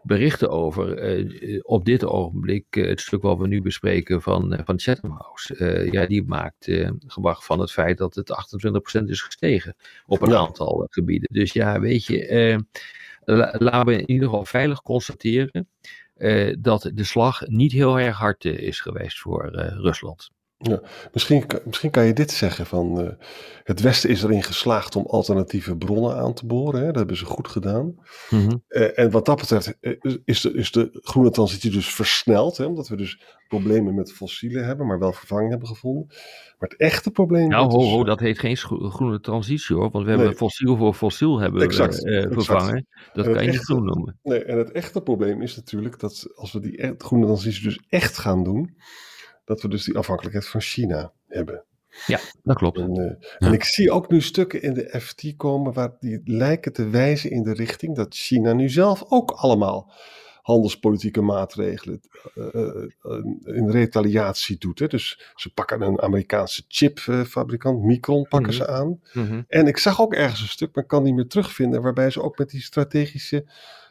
berichten 0.02 0.50
over. 0.50 1.16
Uh, 1.18 1.60
op 1.62 1.84
dit 1.84 2.04
ogenblik, 2.04 2.76
uh, 2.76 2.88
het 2.88 3.00
stuk 3.00 3.22
wat 3.22 3.38
we 3.38 3.46
nu 3.46 3.62
bespreken 3.62 4.22
van, 4.22 4.60
van 4.64 4.78
Chatham 4.78 5.10
House. 5.10 5.88
ja, 5.90 6.06
die 6.06 6.24
maakt 6.24 6.70
gewacht 7.06 7.44
van 7.44 7.60
het 7.60 7.72
feit 7.72 7.98
dat 7.98 8.14
het 8.14 8.30
28% 9.00 9.04
is 9.04 9.20
gestegen 9.20 9.74
op 10.06 10.22
een 10.22 10.36
aantal 10.36 10.86
gebieden. 10.90 11.28
Dus 11.32 11.52
ja, 11.52 11.80
weet 11.80 12.04
je, 12.04 12.64
laten 13.58 13.86
we 13.86 14.00
in 14.00 14.10
ieder 14.10 14.28
geval 14.28 14.44
veilig 14.44 14.82
constateren 14.82 15.68
dat 16.58 16.90
de 16.94 17.04
slag 17.04 17.46
niet 17.46 17.72
heel 17.72 17.98
erg 17.98 18.16
hard 18.16 18.44
is 18.44 18.80
geweest 18.80 19.18
voor 19.18 19.50
Rusland. 19.80 20.30
Ja, 20.62 20.82
misschien, 21.12 21.44
misschien 21.64 21.90
kan 21.90 22.04
je 22.04 22.12
dit 22.12 22.30
zeggen 22.30 22.66
van 22.66 23.00
uh, 23.00 23.08
het 23.64 23.80
Westen 23.80 24.10
is 24.10 24.22
erin 24.22 24.42
geslaagd 24.42 24.96
om 24.96 25.06
alternatieve 25.06 25.76
bronnen 25.76 26.16
aan 26.16 26.34
te 26.34 26.46
boren. 26.46 26.80
Hè? 26.80 26.86
Dat 26.86 26.96
hebben 26.96 27.16
ze 27.16 27.24
goed 27.24 27.48
gedaan. 27.48 27.94
Mm 28.30 28.46
-hmm. 28.46 28.62
uh, 28.68 28.98
en 28.98 29.10
wat 29.10 29.26
dat 29.26 29.36
betreft 29.36 29.76
uh, 29.80 30.16
is, 30.24 30.40
de, 30.40 30.52
is 30.52 30.70
de 30.70 30.88
groene 30.92 31.30
transitie 31.30 31.70
dus 31.70 31.94
versneld. 31.94 32.56
Hè? 32.56 32.64
Omdat 32.64 32.88
we 32.88 32.96
dus 32.96 33.22
problemen 33.48 33.94
met 33.94 34.12
fossielen 34.12 34.64
hebben, 34.64 34.86
maar 34.86 34.98
wel 34.98 35.12
vervanging 35.12 35.50
hebben 35.50 35.68
gevonden. 35.68 36.06
Maar 36.58 36.68
het 36.68 36.76
echte 36.76 37.10
probleem... 37.10 37.48
Nou, 37.48 37.70
ho, 37.70 37.82
ho, 37.82 38.04
dat 38.04 38.20
heet 38.20 38.38
geen 38.38 38.56
groene 38.56 39.20
transitie 39.20 39.76
hoor. 39.76 39.90
Want 39.90 40.04
we 40.04 40.10
hebben 40.10 40.36
fossiel 40.36 40.76
voor 40.76 40.94
fossiel 40.94 41.38
hebben 41.38 41.62
exact, 41.62 42.00
vervangen. 42.30 42.86
Dat 43.12 43.32
kan 43.32 43.44
je 43.44 43.50
niet 43.50 43.64
groen 43.64 43.84
noemen. 43.84 44.18
Nee, 44.22 44.44
en 44.44 44.58
het 44.58 44.72
echte 44.72 45.00
probleem 45.00 45.42
is 45.42 45.56
natuurlijk 45.56 46.00
dat 46.00 46.26
als 46.34 46.52
we 46.52 46.60
die 46.60 46.86
e-, 46.86 46.94
groene 46.98 47.24
transitie 47.24 47.62
dus 47.62 47.80
echt 47.88 48.18
gaan 48.18 48.44
doen 48.44 48.76
dat 49.44 49.62
we 49.62 49.68
dus 49.68 49.84
die 49.84 49.96
afhankelijkheid 49.96 50.48
van 50.48 50.60
China 50.60 51.12
hebben. 51.28 51.64
Ja, 52.06 52.20
dat 52.42 52.56
klopt. 52.56 52.78
En, 52.78 52.98
uh, 52.98 53.48
en, 53.48 53.52
ik 53.52 53.64
zie 53.64 53.90
ook 53.90 54.10
nu 54.10 54.20
stukken 54.20 54.62
in 54.62 54.74
de 54.74 55.00
FT 55.00 55.36
komen 55.36 55.72
waar 55.72 55.96
die 56.00 56.20
lijken 56.24 56.72
te 56.72 56.88
wijzen 56.88 57.30
in 57.30 57.42
de 57.42 57.52
richting 57.52 57.96
dat 57.96 58.14
China 58.14 58.52
nu 58.52 58.68
zelf 58.68 59.04
ook 59.08 59.30
allemaal 59.30 59.92
handelspolitieke 60.42 61.20
maatregelen 61.20 62.00
uh, 62.34 62.44
uh, 62.54 62.86
in 63.42 63.70
retaliatie 63.70 64.58
doet. 64.58 64.78
Hè. 64.78 64.86
Dus 64.86 65.32
ze 65.34 65.52
pakken 65.52 65.80
een 65.80 66.00
Amerikaanse 66.00 66.64
chipfabrikant, 66.68 67.82
Micron, 67.82 68.26
pakken 68.28 68.52
ze 68.52 68.62
mhm. 68.62 68.72
aan. 68.72 69.00
Mm 69.12 69.26
-hmm. 69.26 69.44
En 69.48 69.66
ik 69.66 69.78
zag 69.78 70.00
ook 70.00 70.14
ergens 70.14 70.40
een 70.40 70.48
stuk, 70.48 70.74
maar 70.74 70.84
kan 70.84 71.02
niet 71.02 71.14
meer 71.14 71.26
terugvinden, 71.26 71.82
waarbij 71.82 72.10
ze 72.10 72.22
ook 72.22 72.38
met 72.38 72.50
die 72.50 72.62
strategische 72.62 73.44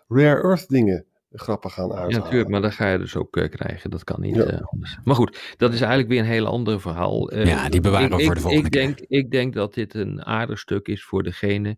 rare 0.08 0.42
earth 0.42 0.70
dingen 0.70 1.06
grappen 1.32 1.70
gaan 1.72 1.90
uithalen. 1.90 2.12
Ja, 2.12 2.18
natuurlijk, 2.18 2.50
maar 2.50 2.62
dat 2.62 2.74
ga 2.74 2.92
je 2.92 2.98
dus 2.98 3.16
ook 3.16 3.38
uh, 3.38 3.50
krijgen. 3.50 3.90
Dat 3.90 4.04
kan 4.04 4.22
niet 4.22 4.36
uh, 4.36 4.62
anders. 4.62 4.98
Maar 5.04 5.16
goed, 5.16 5.56
dat 5.58 5.74
is 5.74 5.80
eigenlijk 5.80 6.10
weer 6.10 6.20
een 6.20 6.26
heel 6.26 6.46
ander 6.46 6.82
verhaal. 6.82 7.34
Uh, 7.34 7.46
ja, 7.46 7.70
die 7.70 7.82
bewaren 7.82 8.18
we 8.18 8.24
voor 8.24 8.36
de 8.36 8.42
volgende 8.42 8.66
ik 8.66 8.72
keer. 8.72 8.82
Denk, 8.82 9.00
ik 9.00 9.32
denk 9.32 9.54
dat 9.54 9.74
dit 9.74 9.94
een 9.94 10.26
aardig 10.26 10.60
stuk 10.60 10.88
is 10.88 11.04
voor 11.04 11.24
degene 11.24 11.78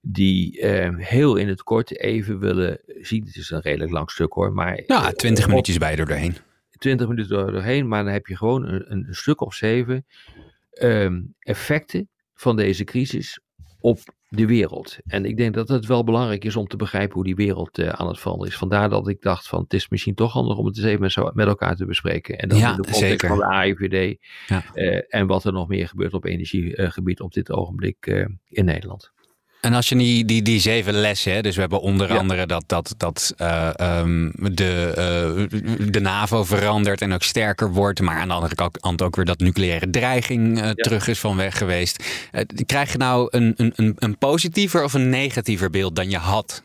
die 0.00 0.66
heel 0.96 1.36
in 1.36 1.48
het 1.48 1.62
kort 1.62 1.98
even 1.98 2.38
willen 2.38 2.80
zien. 2.84 3.24
Het 3.24 3.36
is 3.36 3.50
een 3.50 3.60
redelijk 3.60 3.90
lang 3.90 4.10
stuk 4.10 4.32
hoor, 4.32 4.52
maar... 4.52 4.82
Ja, 4.86 5.12
twintig 5.12 5.48
minuutjes 5.48 5.78
bij 5.78 5.96
er 5.96 6.06
doorheen. 6.06 6.36
Twintig 6.70 7.08
minuten 7.08 7.36
door 7.36 7.52
doorheen, 7.52 7.88
maar 7.88 8.04
dan 8.04 8.12
heb 8.12 8.26
je 8.26 8.36
gewoon 8.36 8.68
een, 8.68 8.92
een 8.92 9.06
stuk 9.10 9.40
of 9.40 9.54
zeven 9.54 10.06
um, 10.82 11.34
effecten 11.38 12.08
van 12.34 12.56
deze 12.56 12.84
crisis 12.84 13.40
op 13.80 13.98
de 14.28 14.46
wereld. 14.46 14.98
En 15.06 15.24
ik 15.24 15.36
denk 15.36 15.54
dat 15.54 15.68
het 15.68 15.86
wel 15.86 16.04
belangrijk 16.04 16.44
is 16.44 16.56
om 16.56 16.66
te 16.66 16.76
begrijpen 16.76 17.14
hoe 17.14 17.24
die 17.24 17.34
wereld 17.34 17.78
uh, 17.78 17.88
aan 17.88 18.08
het 18.08 18.18
veranderen 18.18 18.52
is. 18.52 18.58
Vandaar 18.58 18.88
dat 18.88 19.08
ik 19.08 19.22
dacht 19.22 19.48
van 19.48 19.62
het 19.62 19.72
is 19.72 19.88
misschien 19.88 20.14
toch 20.14 20.32
handig 20.32 20.56
om 20.56 20.66
het 20.66 20.76
eens 20.76 20.86
even 20.86 21.00
met, 21.00 21.12
zo, 21.12 21.30
met 21.34 21.46
elkaar 21.46 21.76
te 21.76 21.86
bespreken. 21.86 22.38
En 22.38 22.48
dan 22.48 22.58
ja, 22.58 22.70
in 22.70 22.76
de 22.76 22.82
context 22.82 23.08
zeker. 23.08 23.28
van 23.28 23.38
de 23.38 23.44
AIVD 23.44 24.18
ja. 24.46 24.64
uh, 24.74 25.00
en 25.08 25.26
wat 25.26 25.44
er 25.44 25.52
nog 25.52 25.68
meer 25.68 25.88
gebeurt 25.88 26.14
op 26.14 26.24
energiegebied 26.24 27.20
op 27.20 27.32
dit 27.32 27.50
ogenblik 27.50 28.06
uh, 28.06 28.26
in 28.48 28.64
Nederland. 28.64 29.12
En 29.60 29.74
als 29.74 29.88
je 29.88 29.96
die, 29.96 30.24
die, 30.24 30.42
die 30.42 30.60
zeven 30.60 30.94
lessen, 30.94 31.32
hè, 31.32 31.40
dus 31.40 31.54
we 31.54 31.60
hebben 31.60 31.80
onder 31.80 32.08
ja. 32.12 32.16
andere 32.16 32.46
dat, 32.46 32.64
dat, 32.66 32.94
dat 32.96 33.34
uh, 33.38 33.70
um, 33.80 34.32
de, 34.34 34.94
uh, 35.50 35.90
de 35.90 36.00
NAVO 36.00 36.44
verandert 36.44 37.00
en 37.00 37.12
ook 37.12 37.22
sterker 37.22 37.72
wordt, 37.72 38.00
maar 38.00 38.18
aan 38.18 38.28
de 38.28 38.34
andere 38.34 38.54
kant 38.54 39.02
ook 39.02 39.16
weer 39.16 39.24
dat 39.24 39.38
nucleaire 39.38 39.90
dreiging 39.90 40.58
uh, 40.58 40.64
ja. 40.64 40.72
terug 40.72 41.08
is 41.08 41.18
van 41.20 41.36
weg 41.36 41.58
geweest. 41.58 42.04
krijg 42.66 42.92
je 42.92 42.98
nou 42.98 43.28
een, 43.30 43.54
een, 43.56 43.94
een 43.98 44.18
positiever 44.18 44.84
of 44.84 44.92
een 44.92 45.08
negatiever 45.08 45.70
beeld 45.70 45.96
dan 45.96 46.10
je 46.10 46.18
had 46.18 46.62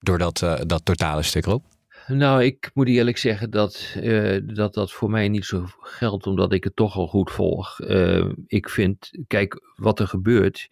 door 0.00 0.18
dat, 0.18 0.38
dat 0.66 0.84
totale 0.84 1.22
stuk 1.22 1.46
erop? 1.46 1.64
Nou, 2.06 2.44
ik 2.44 2.70
moet 2.74 2.88
eerlijk 2.88 3.18
zeggen 3.18 3.50
dat, 3.50 3.94
uh, 3.96 4.40
dat 4.44 4.74
dat 4.74 4.92
voor 4.92 5.10
mij 5.10 5.28
niet 5.28 5.44
zo 5.44 5.66
geldt, 5.80 6.26
omdat 6.26 6.52
ik 6.52 6.64
het 6.64 6.76
toch 6.76 6.96
al 6.96 7.06
goed 7.06 7.30
volg. 7.30 7.80
Uh, 7.80 8.30
ik 8.46 8.68
vind, 8.68 9.10
kijk, 9.26 9.60
wat 9.76 10.00
er 10.00 10.08
gebeurt, 10.08 10.68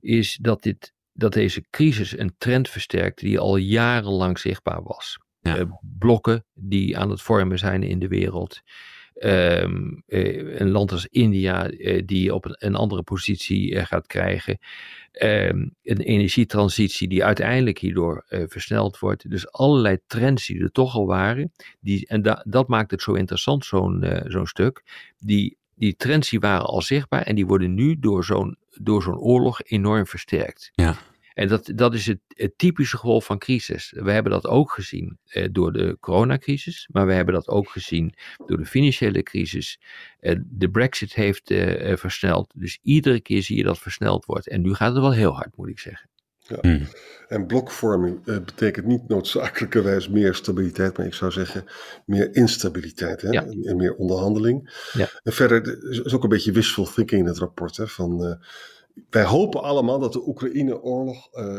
is 0.00 0.38
dat 0.40 0.62
dit 0.62 0.92
dat 1.12 1.32
deze 1.32 1.64
crisis 1.70 2.18
een 2.18 2.34
trend 2.38 2.68
versterkt 2.68 3.20
die 3.20 3.38
al 3.38 3.56
jarenlang 3.56 4.38
zichtbaar 4.38 4.82
was. 4.82 5.18
Ja. 5.40 5.58
Uh, 5.58 5.64
blokken 5.98 6.44
die 6.54 6.98
aan 6.98 7.10
het 7.10 7.22
vormen 7.22 7.58
zijn 7.58 7.82
in 7.82 7.98
de 7.98 8.08
wereld. 8.08 8.60
Um, 9.14 10.02
uh, 10.06 10.60
een 10.60 10.70
land 10.70 10.92
als 10.92 11.06
India 11.06 11.70
uh, 11.70 12.02
die 12.06 12.34
op 12.34 12.44
een, 12.44 12.56
een 12.58 12.74
andere 12.74 13.02
positie 13.02 13.84
gaat 13.84 14.06
krijgen. 14.06 14.58
Um, 15.22 15.74
een 15.82 16.00
energietransitie 16.00 17.08
die 17.08 17.24
uiteindelijk 17.24 17.78
hierdoor 17.78 18.24
versneld 18.28 18.98
wordt. 18.98 19.30
Dus 19.30 19.52
allerlei 19.52 19.98
trends 20.06 20.46
die 20.46 20.62
er 20.62 20.70
toch 20.70 20.94
al 20.94 21.06
waren. 21.06 21.52
Die, 21.80 22.06
en 22.06 22.22
da, 22.22 22.44
dat 22.48 22.68
maakt 22.68 22.90
het 22.90 23.02
zo 23.02 23.12
interessant, 23.12 23.64
zo'n 23.64 24.22
zo'n 24.26 24.46
stuk. 24.46 24.82
Die, 25.18 25.56
die 25.74 25.96
trends 25.96 26.30
die 26.30 26.40
waren 26.40 26.66
al 26.66 26.82
zichtbaar 26.82 27.22
en 27.22 27.34
die 27.34 27.46
worden 27.46 27.74
nu 27.74 27.98
door 27.98 28.24
zo'n 28.24 28.56
door 28.80 29.02
zo'n 29.02 29.18
oorlog 29.18 29.62
enorm 29.62 30.06
versterkt. 30.06 30.70
Ja. 30.74 30.96
En 31.34 31.48
dat, 31.48 31.72
dat 31.74 31.94
is 31.94 32.06
het, 32.06 32.20
het, 32.28 32.58
typische 32.58 32.96
gevolg 32.96 33.24
van 33.24 33.38
crisis. 33.38 33.92
We 33.96 34.10
hebben 34.10 34.32
dat 34.32 34.46
ook 34.46 34.70
gezien 34.70 35.18
eh, 35.24 35.48
door 35.52 35.72
de 35.72 35.96
coronacrisis, 36.00 36.88
maar 36.92 37.06
we 37.06 37.12
hebben 37.12 37.34
dat 37.34 37.48
ook 37.48 37.70
gezien 37.70 38.14
door 38.46 38.56
de 38.56 38.66
financiële 38.66 39.22
crisis. 39.22 39.80
Eh, 40.20 40.36
de 40.44 40.70
brexit 40.70 41.14
heeft 41.14 41.50
eh, 41.50 41.96
versneld, 41.96 42.52
dus 42.56 42.78
iedere 42.82 43.20
keer 43.20 43.42
zie 43.42 43.56
je 43.56 43.62
dat 43.62 43.78
versneld 43.78 44.24
wordt. 44.24 44.48
En 44.48 44.60
nu 44.60 44.74
gaat 44.74 44.92
het 44.92 45.02
wel 45.02 45.12
heel 45.12 45.34
hard, 45.34 45.56
moet 45.56 45.68
ik 45.68 45.78
zeggen. 45.78 46.10
Ja. 46.42 46.58
Hmm. 46.60 46.86
En 47.28 47.46
blokvorming 47.46 48.26
uh, 48.26 48.38
betekent 48.44 48.86
niet 48.86 49.08
noodzakelijkerwijs 49.08 50.08
meer 50.08 50.34
stabiliteit, 50.34 50.96
maar 50.96 51.06
ik 51.06 51.14
zou 51.14 51.30
zeggen 51.30 51.64
meer 52.06 52.34
instabiliteit 52.34 53.22
hè? 53.22 53.28
Ja. 53.28 53.46
en 53.46 53.76
meer 53.76 53.94
onderhandeling. 53.94 54.86
Ja. 54.92 55.08
En 55.22 55.32
verder 55.32 55.90
is 56.04 56.14
ook 56.14 56.22
een 56.22 56.28
beetje 56.28 56.52
wishful 56.52 56.84
thinking 56.84 57.20
in 57.20 57.26
het 57.26 57.38
rapport. 57.38 57.76
Hè? 57.76 57.88
Van, 57.88 58.24
uh, 58.24 58.34
wij 59.10 59.24
hopen 59.24 59.62
allemaal 59.62 59.98
dat 59.98 60.12
de 60.12 60.28
Oekraïne-oorlog 60.28 61.28
uh, 61.32 61.58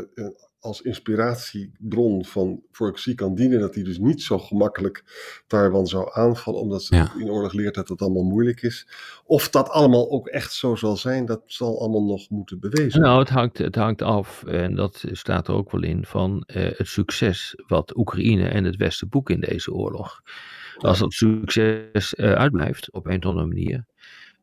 als 0.64 0.80
inspiratiebron 0.82 2.24
van, 2.24 2.62
voor 2.70 2.92
Xi 2.92 3.14
kan 3.14 3.34
dienen. 3.34 3.60
Dat 3.60 3.74
hij 3.74 3.84
dus 3.84 3.98
niet 3.98 4.22
zo 4.22 4.38
gemakkelijk 4.38 5.04
Taiwan 5.46 5.86
zou 5.86 6.10
aanvallen, 6.12 6.60
omdat 6.60 6.82
ze 6.82 6.94
ja. 6.94 7.12
in 7.18 7.30
oorlog 7.30 7.52
leert 7.52 7.74
dat 7.74 7.88
het 7.88 8.00
allemaal 8.00 8.22
moeilijk 8.22 8.62
is. 8.62 8.88
Of 9.24 9.48
dat 9.50 9.68
allemaal 9.68 10.10
ook 10.10 10.28
echt 10.28 10.52
zo 10.52 10.74
zal 10.74 10.96
zijn, 10.96 11.26
dat 11.26 11.42
zal 11.46 11.80
allemaal 11.80 12.04
nog 12.04 12.30
moeten 12.30 12.60
bewezen 12.60 13.00
Nou, 13.00 13.18
het 13.18 13.28
hangt, 13.28 13.58
het 13.58 13.74
hangt 13.74 14.02
af, 14.02 14.44
en 14.44 14.74
dat 14.74 15.04
staat 15.12 15.48
er 15.48 15.54
ook 15.54 15.70
wel 15.70 15.82
in, 15.82 16.04
van 16.04 16.44
uh, 16.46 16.70
het 16.76 16.88
succes 16.88 17.54
wat 17.66 17.96
Oekraïne 17.96 18.48
en 18.48 18.64
het 18.64 18.76
Westen 18.76 19.08
boeken 19.08 19.34
in 19.34 19.40
deze 19.40 19.72
oorlog. 19.72 20.22
Als 20.76 20.98
dat 20.98 21.12
succes 21.12 22.14
uh, 22.14 22.32
uitblijft 22.32 22.92
op 22.92 23.06
een 23.06 23.24
of 23.24 23.30
andere 23.30 23.46
manier, 23.46 23.86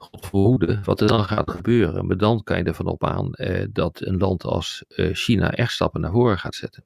God 0.01 0.25
verhoede 0.25 0.79
wat 0.83 1.01
er 1.01 1.07
dan 1.07 1.23
gaat 1.23 1.51
gebeuren. 1.51 2.07
Maar 2.07 2.17
dan 2.17 2.43
kan 2.43 2.57
je 2.57 2.63
ervan 2.63 2.85
op 2.85 3.05
aan 3.05 3.33
eh, 3.33 3.65
dat 3.69 4.01
een 4.01 4.17
land 4.17 4.43
als 4.43 4.83
eh, 4.87 5.09
China 5.13 5.51
echt 5.51 5.71
stappen 5.71 6.01
naar 6.01 6.11
voren 6.11 6.39
gaat 6.39 6.55
zetten. 6.55 6.83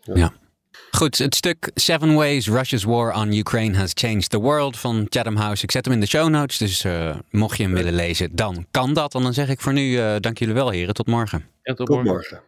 Ja. 0.00 0.14
ja. 0.16 0.32
Goed, 0.90 1.18
het 1.18 1.34
stuk 1.34 1.70
Seven 1.74 2.14
Ways 2.14 2.48
Russia's 2.48 2.84
War 2.84 3.14
on 3.14 3.32
Ukraine 3.32 3.76
Has 3.76 3.90
Changed 3.94 4.30
the 4.30 4.38
World 4.38 4.76
van 4.76 5.06
Chatham 5.08 5.36
House. 5.36 5.62
Ik 5.62 5.70
zet 5.70 5.84
hem 5.84 5.94
in 5.94 6.00
de 6.00 6.06
show 6.06 6.28
notes, 6.28 6.58
dus 6.58 6.84
uh, 6.84 7.16
mocht 7.30 7.56
je 7.56 7.62
hem 7.62 7.72
willen 7.72 7.94
lezen, 7.94 8.36
dan 8.36 8.66
kan 8.70 8.94
dat. 8.94 9.14
En 9.14 9.22
dan 9.22 9.34
zeg 9.34 9.48
ik 9.48 9.60
voor 9.60 9.72
nu, 9.72 9.90
uh, 9.90 10.16
dank 10.20 10.38
jullie 10.38 10.54
wel 10.54 10.70
heren, 10.70 10.94
tot 10.94 11.06
morgen. 11.06 11.44
Ja, 11.62 11.74
tot, 11.74 11.86
tot 11.86 11.88
morgen. 11.88 12.12
morgen. 12.12 12.47